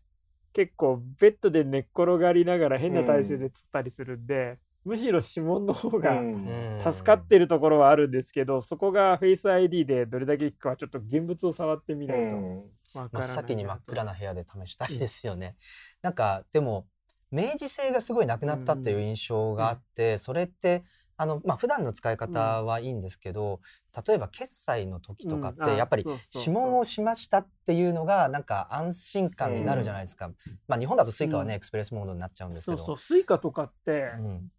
[0.52, 6.80] 結構ベッドで寝っ転がりながら変な体勢で撮ったりするんで、むしろ指紋の方がうん。
[6.82, 12.64] 助かってるところはあるんですけど、そこが Face ID でどれだけいくかはちょっと現物を触ってみないうん。
[12.92, 13.26] とわからな。
[13.28, 15.56] 真っ先に真っ暗な部屋で試したいですよね。
[16.02, 16.86] なんかでも
[17.30, 20.84] 明示性がすごいなくなったっていう印象があって、それって
[21.16, 23.60] あのまあ普段の使い方はいいんですけど、
[24.06, 26.04] 例えば決済の時とかってやっぱり
[26.34, 30.30] 指紋をしましたっていうのがなんか安心感になるじゃないですか。
[30.68, 31.56] まあ日本だとスイカはね、うん。
[31.56, 32.78] エクスプレスモードになっちゃうんですけど。
[32.78, 34.50] そうそう、スイカとかってうん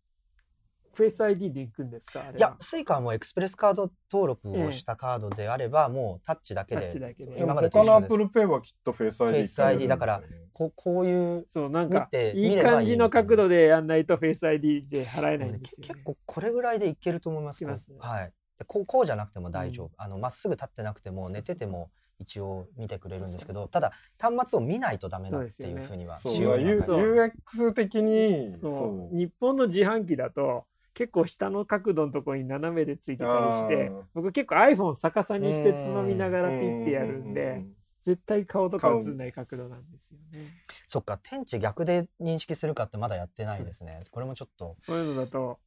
[0.96, 2.24] Face ID で行くんですか？
[2.36, 7.40] いや、スイカはもうエクスプレスカード登録をしたカードであれば、もうタッチだけタッチでだけで。
[7.40, 10.24] 今までと他の一緒です Apple Pay はきっとフェイス ID フェイス ID だから
[10.54, 15.94] こうこういうそう、なんかいい感じの角度でやんないとフェイス ID で払えないんですよ、ね。
[15.94, 17.58] 結構これぐらいでいけると思います。
[17.58, 18.32] いけますはい。
[18.58, 28.70] でこうこうじゃなくても大丈夫、あのまっすぐ立ってなくても寝てても一応見てくれるんですけどただ端末を見ないとダメだっていうふうにはそう仕様には U- 書いてある UX 的にそう。
[28.70, 29.18] そう。
[29.18, 30.64] 日本の自販機だと
[30.96, 40.52] 結構下の角度のところに斜めでついてたりして僕結構 iPhone 逆さにしてつまみながらピッてやるんうでん絶対顔とか映んない角度なんですよね。
[40.88, 44.04] そっか天地逆で認識するかってまだやってないですね。
[44.12, 44.76] これもちょっと。
[44.78, 45.58] そういうのだと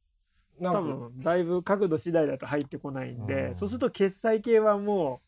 [0.61, 3.55] 多分だいぶ角度次第だと入ってこないんで、うん。
[3.55, 5.21] そうすると決済系はも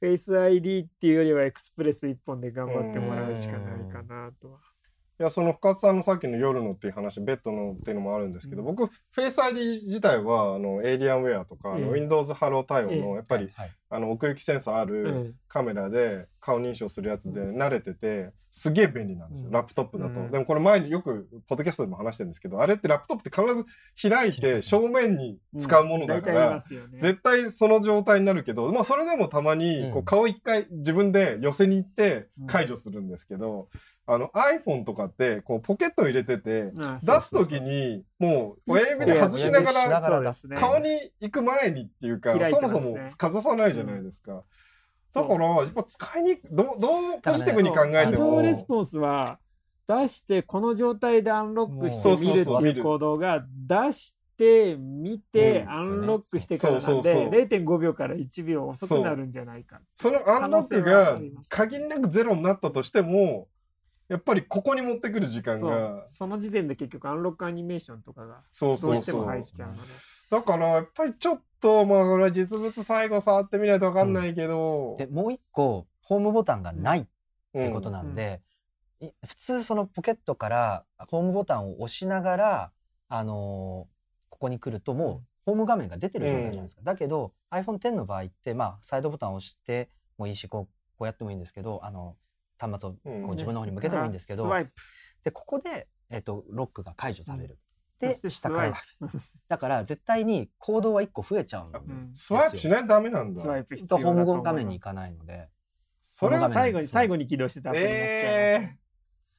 [0.00, 4.58] う Face ID っていうよりはエクスプレス一本で頑張ってもらうしかないかなとは。
[5.20, 8.66] いやその深津さんのさっきの夜のっていう話ベッドのっていうのもあるんですけど、うん。
[8.66, 13.70] 僕フェイス ID 自体はあの Alienware とか、あのええ Windows ハロー対応ええのやっぱり、はい。
[13.90, 15.34] あの奥行きセンサーあうるん。
[15.46, 19.52] カメラで顔認証するやつで慣れててすげえ便利なんですよ、うん。
[19.52, 20.30] ラップトップだと、うん。
[20.32, 23.64] でもこれ前によくポッドキャストでも話してるんですけどあれってラップトップって必ず
[24.08, 26.60] 開いて正面に使うものだから。
[27.00, 30.04] 絶対その状態になるけど、まあ、それでもたまにこううん。
[30.04, 33.68] 顔一回自分で寄せに行って解除するんですけど、
[34.06, 44.42] あの iPhone とかってこうポケット入れててあ出す時にもう親指で外しながら顔に行く前にっていうか、そもそもかざさないじゃないですか。
[45.14, 49.38] だからやっぱ使いにどうどうポジティブに考えて自も動レスポンスは
[49.86, 52.62] 出してこの状態でアンロックして見るってそうそう。
[52.62, 55.70] そういう行動が出して見てうん。
[55.70, 59.80] アンロックしてからそうなんで0.5秒から1秒遅くなるんじゃないか。
[59.94, 63.48] そのアンロックが限りなくゼロになったとしても
[64.08, 65.70] やっぱりここに持ってくる時間そう。
[65.70, 68.94] がその時点で結局アンロックアニメーションとかがそうどそうう。
[68.96, 69.80] そうしても入っちゃうので。
[70.30, 77.06] だからやっぱりちょっとまあこれは実物最後触ってみないと分かんないけど、でもう一個ホームボタンがないっっ
[77.52, 78.42] てことなんで、
[79.00, 82.72] い普通そのポケットからホームボタンを押しながら、
[83.08, 83.94] あのー
[84.30, 89.88] ここに来るともうホーム画面が出てる状態じゃないですか、だけど iPhone X の場合って、まあ、サイドボタンを押して
[90.18, 92.16] もいいしこうこうやってもいいんですけどあの
[92.68, 94.72] 端末をこう自分の方に向けてもいいんですけど、スワイプ。
[95.24, 97.58] でここで、えっとロックが解除される。
[98.00, 98.74] そで下から
[99.48, 101.84] だから絶対に行動は1個増えちゃうんですよ。
[101.88, 102.10] うん。
[102.14, 103.40] スワイプしないとダメなんだ。
[103.40, 104.36] スワイプ必とホー要だと思います。
[104.38, 105.48] ム画面に行かないので。
[106.02, 108.26] それは最後に最後に起動してたアプリになっちゃいます。
[108.26, 108.78] えね。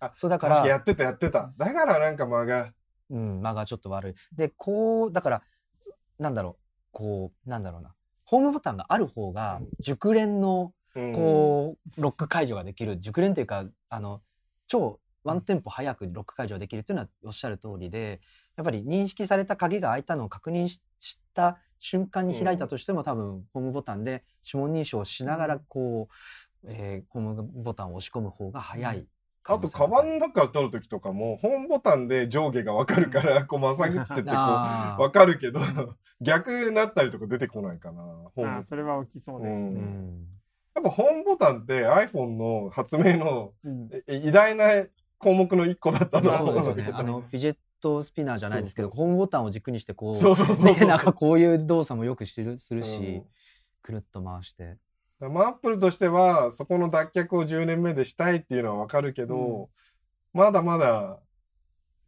[0.02, 1.54] ー、そうだか確からにやってたやってた。
[1.58, 2.74] だからなんか間が。
[3.12, 4.14] うん、間がちょっと悪い。
[4.36, 5.44] で、こう、だから、
[6.18, 7.94] なんだろう、こう、なんだろうな。
[8.24, 13.00] ホームボタンがある方がうん、熟練の、うんこう、ロック解除ができる。
[13.00, 14.22] 熟練というか、あの、
[14.68, 18.22] 超ワンテンポ早くロック解除できるっていうのはおっしゃる通りで、
[18.56, 26.08] やっぱり認識された鍵が開いたのを確認しした瞬間に開いたとしても、多分、ホームボタンで指紋認証をしながら、こ
[26.64, 29.08] う、えーホームボタンを押し込む方が早い。
[29.48, 35.60] あとカバンの中から取る時とかもホームボタンで上下が分かるから こうまさぐってってこうあー分かるけど
[36.20, 38.02] 逆になったりとか出てこないかな
[38.34, 39.82] ホームあそれは起きそうですね。
[40.80, 43.54] んやっぱホームボタンって iPhone の発明の
[44.08, 44.86] 偉大な
[45.18, 46.92] 項目の一個だったまあのそうですよね。
[46.94, 50.90] あの、 フィジェットスピナーじゃないですけど、ホームボタンを軸にして、こう、そうそうそうねそう。
[50.90, 53.26] なんかこういう動作もよくするするし、うん。
[53.82, 54.78] くるっと回して。
[55.20, 59.70] まあアップルとしてはそこの脱却を10年目でしたいっていうのは分かるけど、
[60.34, 61.20] まだまだ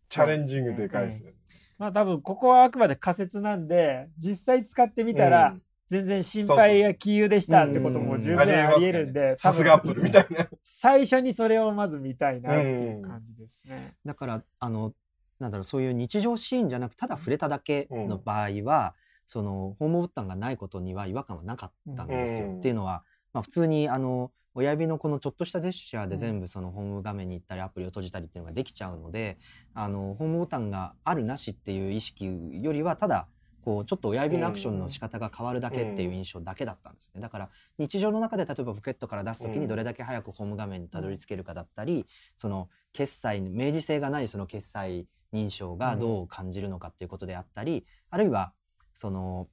[0.10, 1.36] チャレンジングでかいですよね。
[1.78, 10.48] まあ多分ここはあくまで仮説なんで実際使ってみたらうん全然心配や杞憂でしたってことも十分あり得るんでさすがアップルみたいな。
[10.64, 13.96] 最初にそれをまず見たいなっていう感じですね。
[14.06, 14.94] だから、あの、
[15.40, 22.48] なんだろう、そういう日常シーンじゃなく、ただ触れただけの場合は、その、ホームボタンがないことには違和感はなかったんですよ。
[22.48, 29.38] うんっていうのは、まあ普通に、あの、親指のこのちょっとしたジェスチャーで全部そのホーム画面に行ったりアプリを閉じたりっていうのができちゃうので、
[29.76, 33.28] あの、ホームボタンがあるなしっていう意識よりは、ただ、
[33.68, 37.20] こう、ちょっと親指のアクションの仕方が変わるだけっていう印象だけだったんですね。
[37.20, 42.06] だから、日常の中で例えばポケットから出すときにどれだけ早くホーム画面にたどり着けるかだったり、
[42.38, 48.54] その決済明示性がないその決済認証がどう感じるのかっていうことであったり、あるいは
[48.96, 49.50] その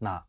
[0.00, 0.24] ま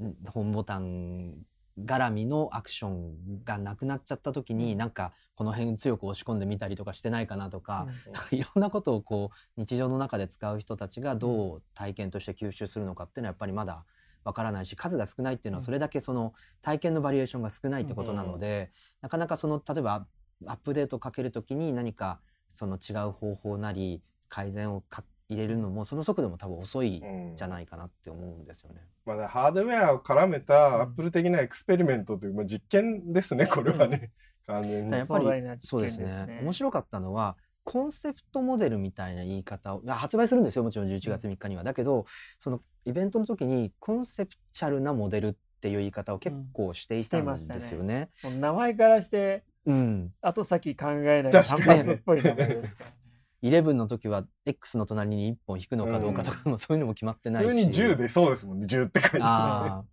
[0.00, 1.34] あんホームボタン
[1.78, 7.86] 絡みのアクションがなくなっちゃった時に、なんかこの辺強く押し込んでみたりとかしてないかなとか、
[8.32, 13.84] いろんなことをこう日常の中で使う人たちがどう体験として吸収するのかっていうのはやっぱりまだ
[14.24, 20.08] わからないし数が少ないっていうのはそれだけその体験のバリエーションが少ないってことなので、なかなかその例えば
[20.44, 22.18] アップデートをかけるときに何か
[22.52, 27.36] その違う方法なり改善をか入れるのもその速度も多分遅いうん。
[27.36, 28.80] じゃないかなって思うんですよね。
[29.06, 34.10] まだハードウェアを絡めたアップル的なエクスペリメントという、まあ、実験ですねこれはね。
[34.48, 35.26] 完全にやっぱり
[35.62, 36.40] そうですね。
[36.42, 41.64] 面白かったのはコンセプトモデルみたいな言い方をあ発売するんですよもちろん11月3日には。
[41.64, 42.06] だけど
[42.38, 48.08] そのイベントの時にコンセプチャルなモデルっていう言い方を結構していたんですよね。
[48.22, 52.84] もう名前からしてうん、後先考えない確単発っぽい名前ですか。
[52.84, 52.96] らね。
[53.42, 57.46] 11の時は X の隣に1本引くのかどうかとかもそういうのも決まってないし。
[57.46, 58.66] 普通に10でそうですもんね。
[58.66, 59.84] 10って書いてああー。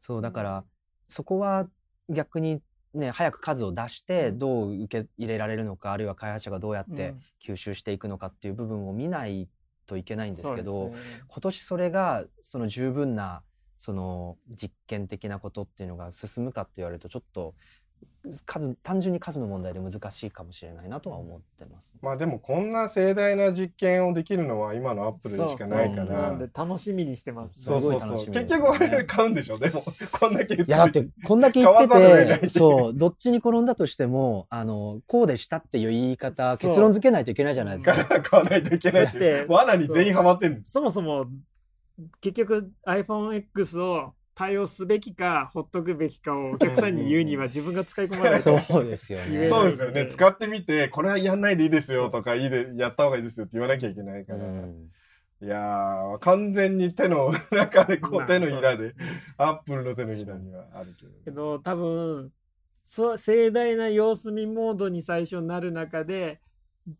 [0.00, 0.64] そうだから
[1.08, 1.68] そこは
[2.08, 2.62] 逆に
[2.94, 7.22] ね早く数を出してどう受け入れられるのかあるいは開発者がどうやってうん。
[7.54, 9.48] 吸収していくのかっていう部分を見ない
[9.86, 10.96] といけないんですけど、ね。
[11.28, 13.42] 今年それがその十分な
[13.78, 17.54] その実験的なことっていうのが進むかって言われるとちょっと
[18.46, 21.96] 数単純に数の問題で難しいかもしれないなとは思ってます。
[22.02, 27.62] まあでもこんな盛大な実験をできるのは今のアップルでしかないかそうそうらなんで楽しみにしてます。
[27.62, 28.26] そうそうそう。
[28.26, 29.58] 結局我々買うんでしょ？
[29.58, 38.20] でもこんだけ言っていやだってこんだけ言っててそうどっちに転んだとしてもあのこうでしたっていう言い方結論付けないといけないじゃないですか。
[38.20, 39.46] 買わないといけないって。
[39.48, 41.26] 罠に全員ハマってんそもそも
[42.20, 49.48] 結局 iPhoneX を対応すべきかほっとくべきかをお客さんに言うには自分が使い込まないとそうですよね。
[49.48, 50.06] そうですよね。
[50.06, 54.90] 使ってみてこれはやんないでいいですよとかいいでやった方がいいですよって言わなきゃいけないから、うん。
[55.42, 58.94] いやー完全に手の中でこまあう手のひらで
[59.38, 62.30] アップルの手のひらにはあるけどね、けど多分
[62.84, 66.40] そう盛大な様子見モードに最初なる中で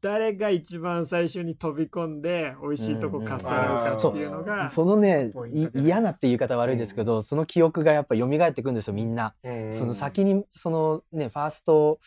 [0.02, 9.34] 誰が一番最初に飛び込んで美味しいとこかするかっていうのが、そのねポイントじゃないい嫌なって言い方悪いですけど、その記憶がやっぱ蘇ってくるんですよみんな。
[9.42, 9.72] うん。
[9.72, 12.00] その先にそのねファースト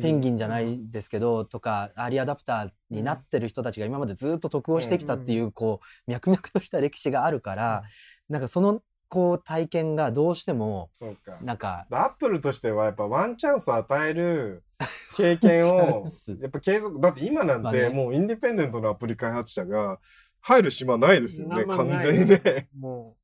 [0.00, 0.34] ペンギン。
[0.34, 7.84] じゃないですけどとかアーリーアダプターになってる人たちが今までずっと得をしてきたっていうこう脈々とした歴史があるから
[8.28, 11.38] なんかそのこう体験がどうしてもそうか。
[11.40, 14.64] なんかアップルとしてはやっぱワンチャンス与える
[15.16, 16.08] 経験を
[16.40, 19.98] やっぱ継続だって今なんてもうインディペンデントのアプリ開発者が
[20.40, 22.68] 入る島ないですよね完全にね。
[22.78, 23.16] も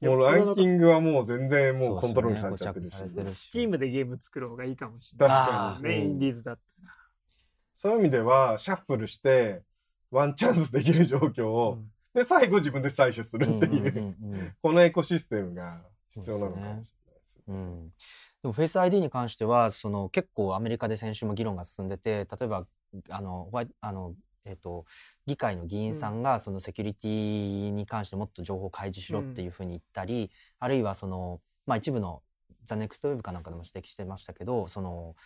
[0.00, 2.94] もうランキングはもう全然もうコントロールされちゃってるし。
[3.24, 5.36] スチームでゲーム作る方がいいかもしれない。
[5.38, 6.04] 確かに。
[6.04, 6.92] インディーズだったら。
[7.74, 9.62] そういう意味ではシャッフルして
[10.10, 11.82] ワンチャンスできる状況を、
[12.14, 14.16] で最後自分で採取するっていう,、
[14.62, 17.90] このエコシステムが必要なのかもしれないですね。
[18.46, 22.66] うんでもフェイス ID に関してはその結構アメリカで先週も議論が進んでて例えば
[23.10, 24.84] あのあの、えっと
[25.26, 30.30] 議会の議員さんがそのセキュリティに関してもっと情報を開示しろっていうふうに言ったり、
[30.60, 32.22] あるいはその、まあ、一部の
[32.64, 35.16] 「ザ・ネクストウェブかなんかでも指摘してましたけどその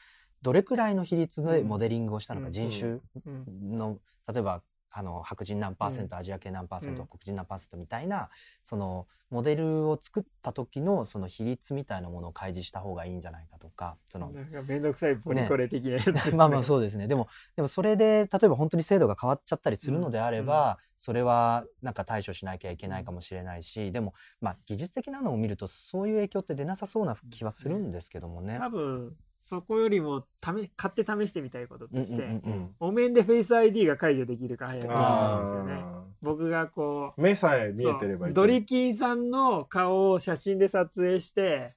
[0.43, 2.53] どれくらいの比率でモデリングをしたのか、うん。
[2.53, 3.77] 人種うん。
[3.77, 3.99] の
[4.33, 7.09] 例えばあの白人何パーセント、うアジア系何パーセント、うん。
[7.09, 8.29] 黒人何パーセントみたいな
[8.65, 16.33] そのモデルを作った時のその比率みたいなものを開示した方がいいんじゃないかとかそのなんかめんどくさいポリコレ的なやつですね。
[16.37, 17.07] まあまあそうですね。
[17.07, 28.59] でもでもそれで例えば本当に制度が変わっちゃったりするのであれば、それはなんか対処しなきゃいけないかもしれないしでもまあ技術的なのを見るとそういう影響って出なさそうな気はするんですけどもね。
[28.61, 32.71] 多分そこよりも試買って試してみたいこととして、うんうんうんうん。
[32.81, 35.73] お面でフェイス ID が解除できるか早くできるんですよね。
[35.83, 38.35] あ僕がこー目さえう見えてればいい。
[38.35, 41.75] そうドリキンさんの顔を写真で撮影して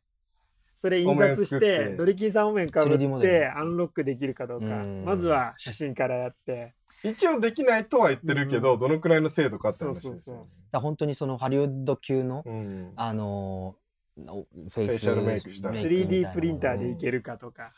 [0.76, 1.96] それ印刷してて。
[1.96, 4.66] ドリキンさんお面かぶ 3D モってアンロックできるかどうか。
[4.66, 5.06] うん。
[5.06, 6.74] まずは写真からやって。
[7.04, 10.20] 一応できないとは言ってるけど、うんどのくらいの精度かって話ですよね。
[10.20, 10.36] そうそう。
[10.36, 12.92] だから本当にそのハリウッド級の、うん。
[12.96, 13.83] あのー
[14.16, 15.72] フェイスフェイシャルメイクした。
[15.72, 16.30] メイクみたいな。
[16.30, 17.74] 3D プリンターでいけるかとか、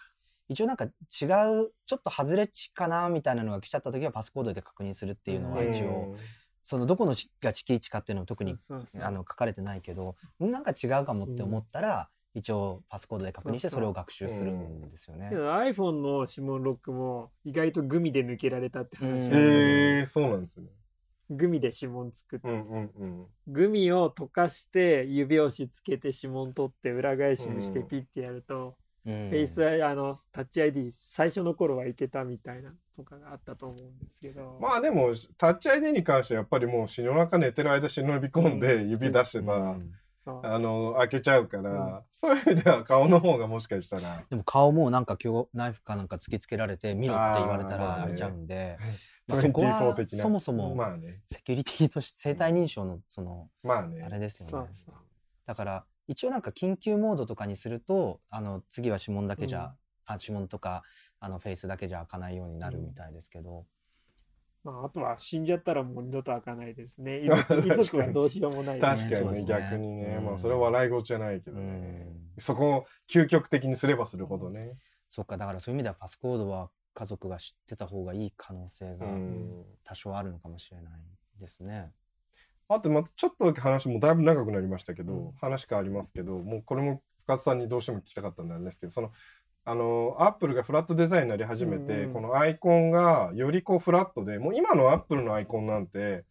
[0.47, 1.71] 一応なんか違うちょっ
[2.03, 5.69] と外れ値かなみたいなのが来ちゃった時はパスコードで確認するっていうのはうん。
[5.69, 6.15] 一応、
[6.61, 9.03] そのどこのが敷地かっていうのは特にそうそうそう。
[9.03, 15.29] あの書かれてないけどなんか違うかもって思ったら、一応パスコードで確認してそれを学習するんですよね。
[15.29, 15.35] け。
[15.35, 20.67] ど iPhone の指紋ロックも意外とグミで抜けられたって話えー、そうなんですね。
[21.29, 23.25] グミで指紋作って、うんうんうん。
[23.47, 27.87] グミを溶かして指押しつけて指紋取って裏返しにしてうん。
[27.87, 29.29] ピッてやると、うん。
[29.29, 39.91] フェイスあのタッチ ID 最初の頃はいけたみたいなとかがあったと思うんですけど、まあでも、タッチ ID に関してはやっぱりもう死の中寝てる間忍び込んで指出せば、うん
[40.25, 40.45] そう。
[40.45, 41.99] あの、開けちゃうから、うん。
[42.11, 48.77] そういう意味では顔の方がもしかしたら、でも顔もなんか今日ナイフかなんか突きつけられて見ろって言われたら開いちゃうんで、
[49.27, 50.19] まあ、トそこは24的な。
[50.19, 51.21] そもそもまあね。
[51.31, 54.03] セキュリティとして生体認証のそのまあね。
[54.03, 54.51] あれですよね。
[54.51, 54.95] そうそう
[55.45, 59.71] だから一応なんか緊急モードとかにするとあの次は指紋だけじゃ、うん
[60.05, 60.83] あ指紋とか
[61.19, 63.65] あのフェイスだけじゃ開かないようになるみたいですけど、
[64.63, 67.29] まあ、あとは死んじゃったらもう二度と開かないですね 遺
[67.75, 70.15] 族はどうしようもないです確かにね、逆にね。
[70.19, 72.07] うんまあそれは笑い事じゃないけどね。
[72.37, 74.77] そこを究極的にすればするほどね。
[75.09, 79.63] そっかだからそういう意味ではパスコードは家族が知ってた方がいい可能性がうん。
[79.83, 80.93] 多少あるのかもしれない
[81.39, 81.91] ですね。
[82.67, 85.31] あとまたちょっとだけ話もだいぶ長くなりましたけど、うん。
[85.33, 89.11] 話変わりますけどもうこれも深津さんにどうしても聞きたかったんですけどその
[89.65, 92.03] あのアップルがフラットデザインになり始めて、うん。
[92.05, 96.23] うんこのアイコンがよりこうフラットでもう今のアップルのアイコンなんて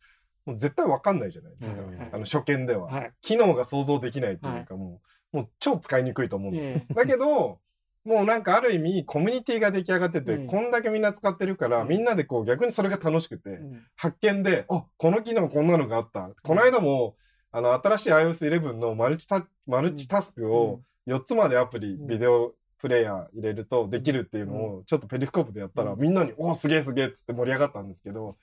[0.47, 2.09] もう絶対わかんないじゃないですか、うん。
[2.13, 3.13] あの初見では、はい。
[3.21, 5.01] 機能が想像できないというか、も
[5.33, 6.95] うもう超使いにくいと思うんですよ、え。
[6.95, 7.59] だけど
[8.05, 10.47] もうなんかある意味コミュニティが出来上がってて、うん。
[10.47, 11.89] こんだけみんな使ってるから、うん。
[11.89, 13.83] みんなでこう逆にそれが楽しくて、うん。
[13.97, 16.31] 発見で、あこの機能こんなのがあった。
[16.43, 17.17] この間も、
[17.51, 22.07] あの、新しい iOS11 のマルチタマルチタスクを4つまでアプリ、うん。
[22.07, 26.01] ビデオプレイヤー入れるとできるっていうのを、ちょっとペリスコープでやったら、うん。
[26.01, 28.37] みんなに、おすげえすげえっつって盛り上がったんですけど、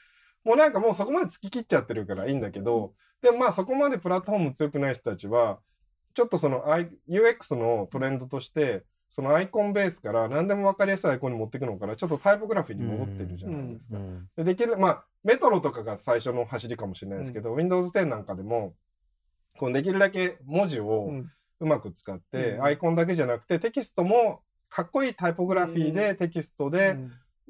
[0.43, 5.59] もうなんかもうそこまで突き切っちゃってるからいいんだけど、でもまあそこまでプラットフォーム強くない人たちは、
[6.15, 6.63] ちょっとその
[7.07, 13.97] UX のトレンドとして、そのアイコンベースから何でも分かりやすいアイコンに持っていくのから、ちょっとタイポグラフィーに戻ってるじゃないですか。
[13.97, 18.73] うんでできる、まあ、メトロとかが最初の走りかもしれないですけど、Windows 10なんかでも、
[19.57, 21.31] こうできるだけ文字うをん。
[21.59, 22.63] うまく使って、うん。
[22.63, 24.39] アイコンだけじゃなくて、テキストも
[24.69, 26.97] かっこいいタイポグラフィーでテキストで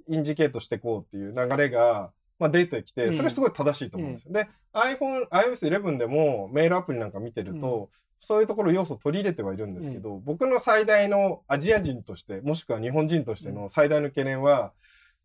[0.10, 3.18] インジケートしていこうっていう流れが、まあ、出てきて、うん。
[3.18, 4.34] それすごい正しいと思うんですよ。
[4.34, 7.92] で、iPhone、iOS11 でもメールアプリなんか見てると、
[8.22, 14.74] そういうところ要素取り入れてはいるんですけど、僕の最大のアジア人として、もしくは日本人としての最大の懸念は、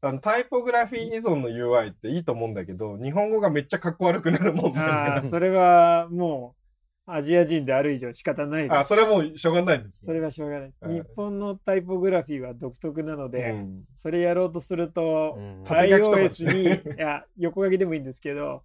[0.01, 6.67] あのタイポグラフィー依存の UI っていいと思うんだけど、日本語がめっちゃかっこ悪くなる問題あがあ、それはもう、
[7.09, 8.75] アジア人である以上仕方ないです。
[8.75, 10.73] あ、それはもうしょうがないんですそれはしょうがない。
[10.81, 10.95] はい。
[10.95, 13.85] 日本のタイポグラフィーは独特なので、うん。
[13.95, 15.63] それやろうとすると、うん。
[15.65, 18.63] iOS に、いや、横書きでもいいんですけど、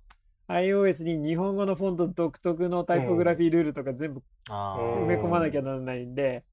[0.48, 6.44] iOS に日本語のフォント独特のタイポグラフィールールとか全部埋め込まなきゃならないんで、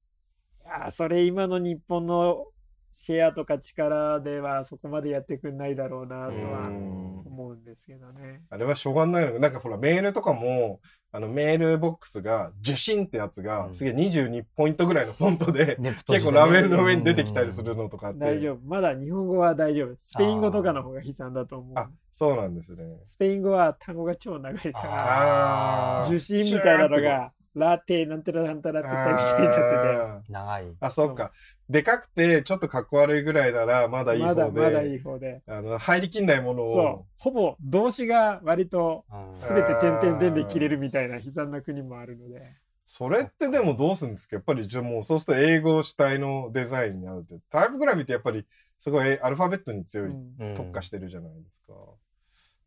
[0.65, 2.45] いやそれ今の日本の
[2.93, 7.09] シェアとか力ではそこまでやってくんないだろうなとはうん。
[7.39, 8.41] 思うんですけどね。
[8.49, 9.33] あれはしょうがないの。
[9.33, 10.81] が、なんかほら、メールとかも、
[11.11, 18.19] あの、メールボックスが、受信ってやつが、うんすげえ22ポイントぐらいのフォントで、 ね結構ラベルの上に出てきたりするのとかって。
[18.19, 18.59] 大丈夫。
[18.65, 19.95] まだ日本語は大丈夫。
[19.97, 21.73] スペイン語とかの方が悲惨だと思う。
[21.75, 22.83] あ、そうなんですね。
[23.05, 30.75] スペイン語は単語が超長いから、受信みたいなのが、ラテなんてらなんたらって言ったみたいになってあー長い。
[30.79, 31.31] あ、そうか。
[31.69, 34.41] でかくて、ちょっとかっこ悪いぐらいなら、まだいて、い方で。
[34.41, 35.41] まだまだいい方で。
[35.47, 37.05] あの、入りきんないものそうを。。
[37.17, 42.41] ほぼ動詞が割とうんすべて点々点で切れるみたいな悲惨な国もあるので。
[42.85, 44.35] それってでもどうするんですか？
[44.35, 47.35] やっぱり、じゃあもう、そうすると英語主体のデザインになるって。
[47.51, 48.45] タイプグラフィーってやっぱり、
[48.79, 51.73] すごいアルファベットに強い、うんうん特化してるじゃないですか。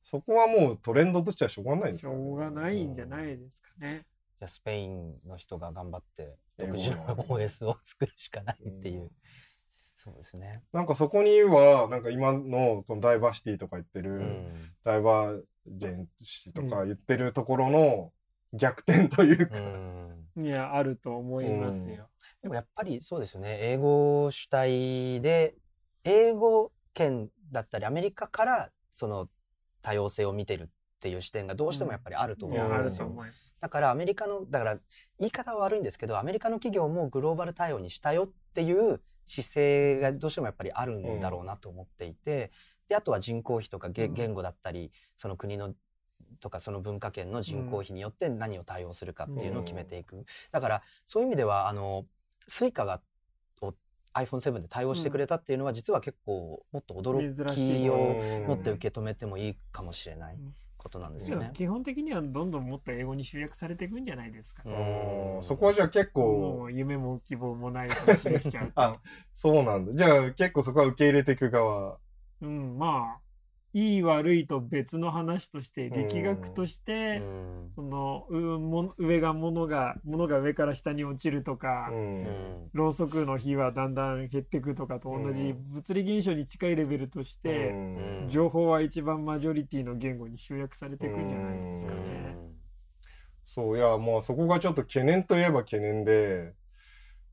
[0.04, 4.04] そこはもうトレンドとしてはしょうがないんですか、しょうがないんじゃないですかね。
[4.42, 6.96] じゃあスペインの人が頑張って独自の
[7.28, 9.10] OS を作るしかないっていうう。
[9.96, 10.62] そうですね。
[10.72, 14.46] なんかそこには、なんか今のこのダイバーシティとか言ってる、うん
[14.82, 18.10] ダイバージェンシとか言ってるところの
[18.52, 22.08] 逆転というか、うんいや、あると思いますよ。
[22.42, 23.58] でもやっぱりそうですよね。
[23.60, 25.54] 英語主体で、
[26.02, 29.28] 英語圏だったりアメリカからその
[29.82, 30.66] 多様性を見てるっ
[30.98, 33.04] ていう視点がどうしてもやっぱりあると思うんですよ。
[33.04, 33.41] ると思います。
[33.62, 34.78] だからアメリカの、だから
[35.20, 42.50] 言い方は悪いんですけど、アメリカの企業もグローバル対応にしたよっていう姿勢がどうしてもやっぱりあるんだろうなと思っていて、
[42.88, 45.74] で、あとは人口比とか言語だったり、その国の
[46.40, 50.26] とかその文化圏の人口比によって何を対応するかっていうのを決めていく。
[50.50, 52.04] だからそういう意味では、あの、
[52.48, 53.00] スイカが
[53.60, 53.74] を
[54.14, 58.46] iPhone7 で対応してくれたっていうのは実は結構もっと驚きをうん。
[58.48, 60.34] 持って受け止めてもいいかもしれない。
[60.34, 61.50] うんことなんですよね。
[61.54, 64.62] 基本的にはどんどんもっと英語に集約されていくんじゃないですか。
[64.66, 68.72] うんうんそこはじゃあ結構、夢も希望もない話にしちゃう
[69.34, 69.92] そうなんだ。
[69.94, 71.98] じゃあ結構そこは受け入れていく側。
[72.40, 73.21] うん、まあ、
[73.72, 75.92] いい悪いと別の話として、ん。
[75.92, 77.72] 力学としうて、ん。
[77.74, 82.24] そのうも上が物が物が上から下に落ちるとか、うん。
[82.24, 85.72] うんろうそくの火はだんだん減っていくとかと同じうん。
[85.74, 88.28] 物理現象に近いレベルとして、うん。
[88.30, 92.02] 情報は一番マジョリティの言語に集約されていくんじゃないですかうね。
[92.02, 92.52] ん。
[93.44, 96.54] そういやまあそこがちょっと懸念といえば懸念で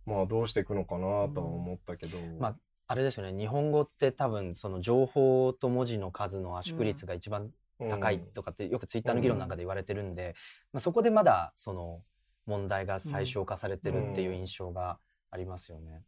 [0.05, 2.55] まあどうしていくのかなとは思ったけど、まあ
[2.91, 3.37] あれですよね。
[3.37, 7.43] 日本語って多分その情報と文字の数の圧縮率が一番
[7.79, 7.89] うん。
[7.89, 10.35] 高いとかってよくツイッターの議論なんかで言われてるんで、
[10.73, 12.01] まあ、そこでまだその
[12.45, 14.99] 問題が最小化されてるっていう印象が
[15.31, 16.01] ありますよね。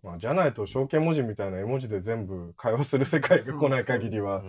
[0.00, 4.44] まあ、じゃないと象形文字みたいな絵文字で全部会話する世界が来ない限りは。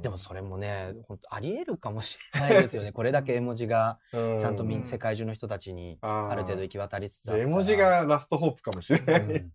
[0.00, 2.92] でもそれもね本当ありえるかもしれないですよね。
[2.96, 4.38] これだけ絵文字がうん。
[4.38, 9.52] ちゃんと世界中の人たちにある程度行き渡りつつあ絵文字がラストホープかもしれない、うん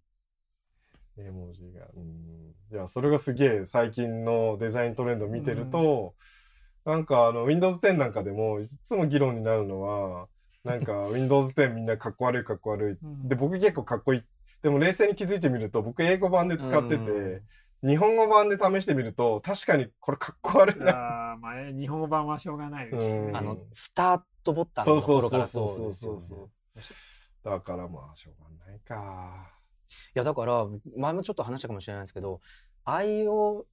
[1.24, 1.88] 絵文字が。
[1.96, 2.56] うん。
[2.72, 6.16] いや、それがすげえ最近のデザイントレンド見てると、
[6.86, 10.28] なんかあの、Windows 10なんかでも、いつも議論になるのは、
[10.64, 12.98] なんか Windows 10みんなかっこ悪いかっこ悪い。
[13.04, 14.24] うんで、僕結構かっこいい。
[14.62, 17.06] でも冷静に気づいてみると、僕英語版で使ってて、う
[17.38, 17.42] ん
[17.82, 20.92] 日本語版で試してみると、確かにこれかっこ悪いな。
[21.32, 22.98] あーまあ、日本語版はしょうがないね。
[22.98, 27.50] うんあの、スタートボタンのとそうそうころからそうそうそうそうそう。
[27.50, 29.59] だからまあ、しょうがないか。
[29.90, 30.68] いやだから
[30.98, 32.42] 前もちょっと話したかもしれないですけど
[32.86, 33.64] IO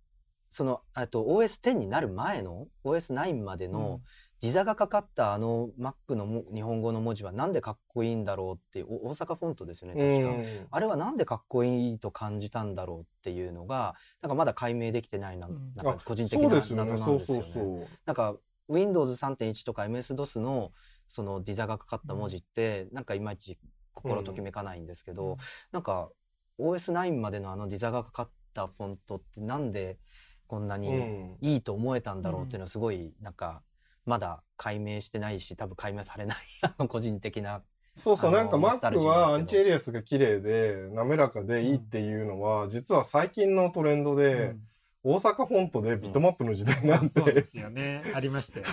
[0.50, 4.00] そのあと OS10 になる前の OS9 までの
[4.40, 16.88] 字座がかかったあの Mac のも日本語の文字はなんでかっこいいんだろうっていうお大阪フォントですよね確か、あれはなんでかっこいいと感じたんだろうっていうのがなんかまだ解明できてないな,、うんなんか個人的そうなですよね。
[16.88, 17.42] そう謎なんですよね。
[17.44, 17.88] そうそう。
[18.04, 18.36] なんか
[18.68, 20.72] Windows3.1 とか MS-DOS の
[21.08, 23.58] そのディザがかかった文字って、なんかいまいち
[23.96, 25.36] 心ときめかないんですけど、うん。
[25.72, 26.10] なんか
[26.58, 29.98] OS9 までのあのディザがかかったフォントってなんで
[30.46, 31.36] こんなうにん。
[31.40, 33.62] いいと思えたんだろうっていうのはすごいなんか
[34.04, 37.62] まだ解明してないし多分解明されない あの個人的な
[37.96, 39.20] そうそう、なんかノスタル Mac ジーですけど。
[39.20, 44.60] はアンチエリアスが綺麗で滑らかでいいっていうのは、実は最近のトレンドうで、ん。
[45.02, 48.02] 大阪フォントでビットマップの時代なんそうでで、すよね。
[48.12, 48.66] ありましたよ。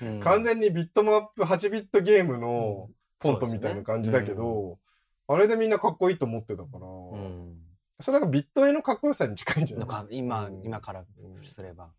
[0.00, 2.88] う ん完全にビットマップ8ビットゲームの
[3.24, 4.78] フォントみたいな感じだけど、
[5.26, 7.56] あれでみんなかっこいいと思ってたから、うん。
[8.00, 10.62] それがビット絵のかっこよさに近いんじゃなのいか今、うん。
[10.64, 11.42] 今からうん。
[11.44, 11.90] すれば。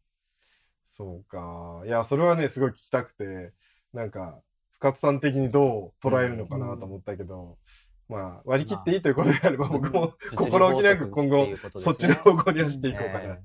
[0.85, 1.81] そうか。
[1.85, 3.53] いや、それはね、すごい聞きたくて、
[3.93, 4.39] なんか、
[4.71, 7.57] 深津さん的にどう捉えるのかなと思ったけど、
[8.07, 11.47] まあ、割り切っていいということであれば、僕も心置きなく今後、
[11.79, 13.37] そっちの方向に走っていこうかな。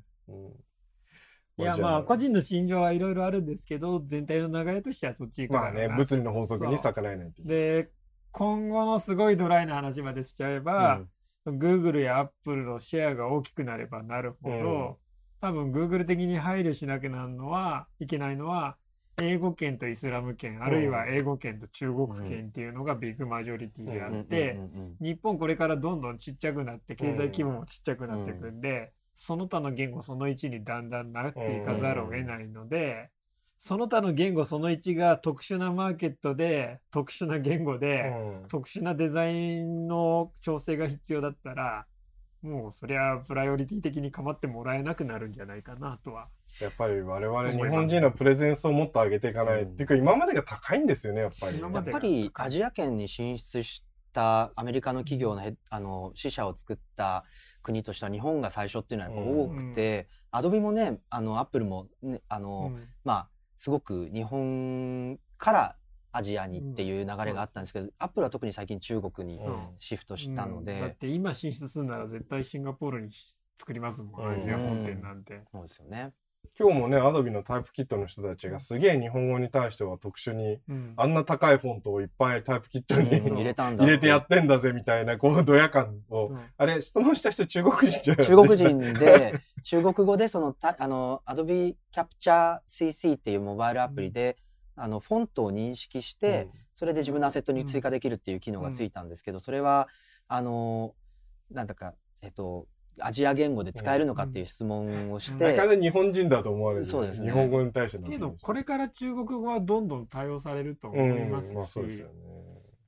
[1.61, 7.49] いや、まあ、個人の心情はいろいろあるんですけど、全体の流れとしてはそっち行くまあね、な物理の法則に逆らえないという。
[7.49, 7.91] で、
[8.33, 11.03] 今後のすごいドライな話までしちゃえば、
[11.47, 14.97] Google や Apple のシェアが大きくなればなるほど、うん。
[15.41, 18.77] 多分 Google 的に配慮しなきゃなんのはいけないのは
[19.21, 24.21] 英語圏とイスラム圏あるいは英語圏と中国圏っていうのがビッグマジョリティであうん。
[24.21, 24.59] って、うん。
[24.59, 24.97] うん。
[25.01, 25.07] うん。
[25.07, 28.93] 日本これからどんどんちっちゃくなって経済規模もちっちゃくなっていくんで、
[29.23, 33.11] その他の言語その1にだんだんなっていかざるを得ないので、
[33.59, 41.85] その他の言語その1が特殊なマーケットで特殊な言語で、うん特殊なデザインの調整が必要だったら
[42.41, 46.29] もうそりゃプライオリティ的に構ってもらえなくなるんじゃないかなとは。
[46.59, 49.65] やっぱり我々日本人のプレゼンスをもっと上げていかない。
[49.65, 51.61] うんっていうか、今までが高いんですよね、やっぱり。
[51.61, 57.25] やっぱりアジア圏に進出したアメリカの企業のヘあの支社を作った
[57.63, 62.89] 国としては日本が最初っていうのはやっぱ多くて、アドビもねあのアップルも、ね、あの、うん。
[63.05, 65.77] まあすごく日本から
[66.13, 69.39] アジアにっていう流れがあったんですけど、アップルは特に最近中国に
[69.77, 70.81] シフトしたので、うん。
[70.81, 73.11] だって今進出するなら絶対シンガポールに
[73.57, 74.35] 作りますもん、うん。
[74.35, 75.43] アジア本店なんて。
[75.53, 76.13] そうですよね。
[76.59, 80.93] 今日もね、アドビのタイプキットの人たちがすげえ日本語に対しては特殊に、うん。
[80.99, 83.37] あんな高いフォントをいっぱいタイプキットにうん。
[83.39, 86.29] 入れたんだ入れてやってんだぜみたいな、こう、ドヤ感を。
[86.29, 88.27] そうあれ、質問した人中国人じゃない？
[88.27, 94.37] 中国人で中国語でそのたあの Adobe Capture CC っていうモバイルアプリで、
[94.77, 99.89] あのフォントを認識して、それで自分のアセットに追加できるっていう機能がついたんですけど、それは
[100.29, 100.95] あの
[101.51, 102.67] なんだかえっと
[102.99, 105.39] アジア言語で使えるのかっていう質問をしうん。
[105.39, 106.85] て、中で日本人だと思われる。
[106.85, 107.27] そうですね。
[107.27, 108.09] 日本語に対しての。
[108.09, 112.13] けどこれから中国語はどんどん対応されるとうん、思いますし、まあそうですよね。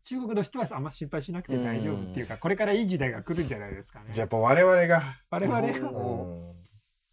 [0.05, 4.07] 中国の人はあんま心配しなくて大丈夫っていうか、これからいい時代が来るんじゃないですかね。
[4.12, 5.03] じゃあやっぱ我々が。
[5.30, 5.90] 我々が。
[5.90, 6.53] うん。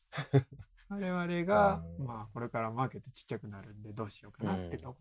[0.89, 2.05] 我々が、うん。
[2.05, 4.97] まあこれからマーケットちっちゃくなるんでどうしようかなってとこ、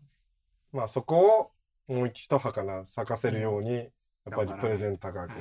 [0.71, 1.51] まあそこ
[1.87, 3.89] をもう一花から咲かせるように、やっ
[4.35, 5.31] ぱりプレゼン高く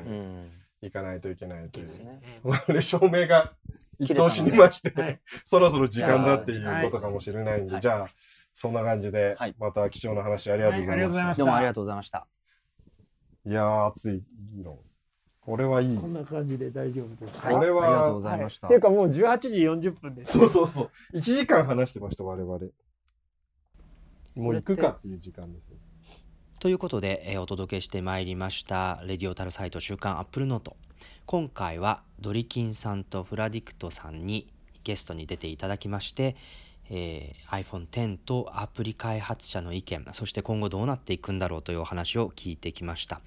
[0.82, 1.86] ううんいかないといけないという。
[1.86, 2.22] ですね
[2.82, 3.54] 照明が
[3.98, 8.08] 一等死にまして、えはい そろそろ時間だっていうことかもしれないんで、はいじゃあ、
[8.54, 11.06] そんな感じではい、また貴重な話ありがとうございました。
[11.06, 12.26] はいありがとうございましたどうもありがとうございました。
[13.46, 14.78] いやー、熱い議論。
[15.40, 15.96] これはいい。
[15.96, 18.66] こんな感じで大丈夫ですか、はい、これはありがとうございました。
[18.66, 19.48] っていうかもう18時
[19.88, 20.38] 40分です。
[20.38, 20.90] そうそうそう。
[21.16, 22.58] 1時間話してました、我々。
[24.34, 25.78] もう行くかっていう時間ですよ。
[26.60, 30.76] ということで、えーお届けしてまいりましたレディオタルサイト週刊アップルノート。
[31.24, 34.48] 今回はドリキンさんとフラディクトさんに
[34.82, 36.34] ゲストに出ていただきまして、
[36.90, 43.20] えー iPhone X とアプリ開発者の意見そして今後どうなっていくんだろうというお話を聞いてきました。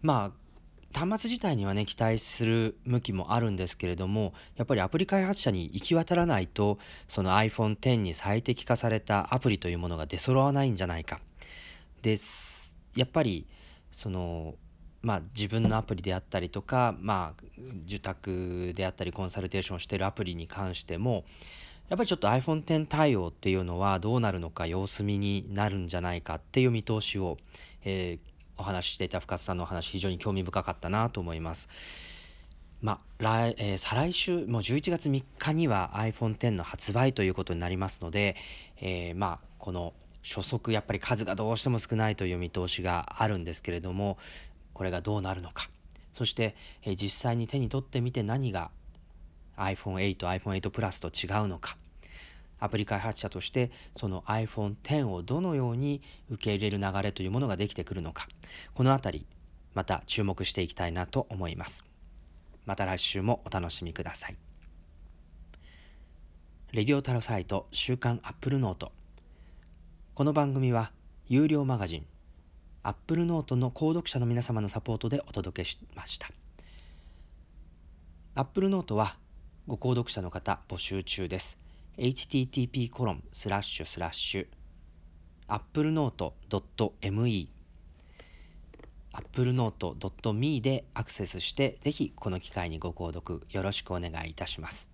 [0.00, 6.78] まあ端末自体にはね期待する向きもあるんですけれどもやっぱりアプリ開発者に行き渡らないと
[7.08, 11.18] その iPhone X に最適化されたアプリというものが出揃わないんじゃないか。
[12.04, 13.46] ですやっぱり
[13.90, 14.56] その
[15.00, 17.44] まあ、自分のアプリであったりとか、まあ、
[17.84, 21.24] 受託であったりコンサルテーションしてるアプリに関しても
[21.90, 27.36] やっぱりちょっと iPhone10 対応っていうのはどうなるのか様子見になるんじゃないかっていう見通しを、
[27.84, 31.68] えーお話ししていた深津さんのお話非常に興味深かったなと思います。
[32.80, 38.36] まあ来えー再来週もう11月3日には iPhone10 の発売ということになりますので、
[38.80, 39.92] えーまあこの
[40.24, 44.18] 初速やっぱり数がどうしても少ないという見通しがあるんですけれども
[44.72, 45.70] これがどうなるのか。
[46.12, 46.54] そして、
[46.84, 48.70] 実際に手に取ってみて何が
[49.56, 51.76] iPhone8、iPhone8 プラスと違うのか。
[52.60, 56.00] アプリ開発者としてその iPhone10 をどのように
[56.30, 58.28] 受け入れる流れというものができてくるのか。
[58.74, 59.26] このあたり
[59.74, 61.84] また注目していきたいなと思います。
[62.64, 64.36] また来週もお楽しみください。
[66.72, 68.92] レディオタロサイト週刊アップルノート。
[70.14, 70.92] この番組は
[71.26, 72.06] 有料マガジン
[72.84, 76.28] アップルノートの購読者の皆様のサポートでお届けしました。
[78.36, 79.16] アップルノートは
[79.66, 81.58] ご購読者の方募集中です。
[81.98, 84.46] http コロンスラッシュスラッシュ
[85.48, 87.48] applenote.me
[89.12, 94.93] applenote.me でアクセスしてぜひこの機会にご購読よろしくお願いいたします。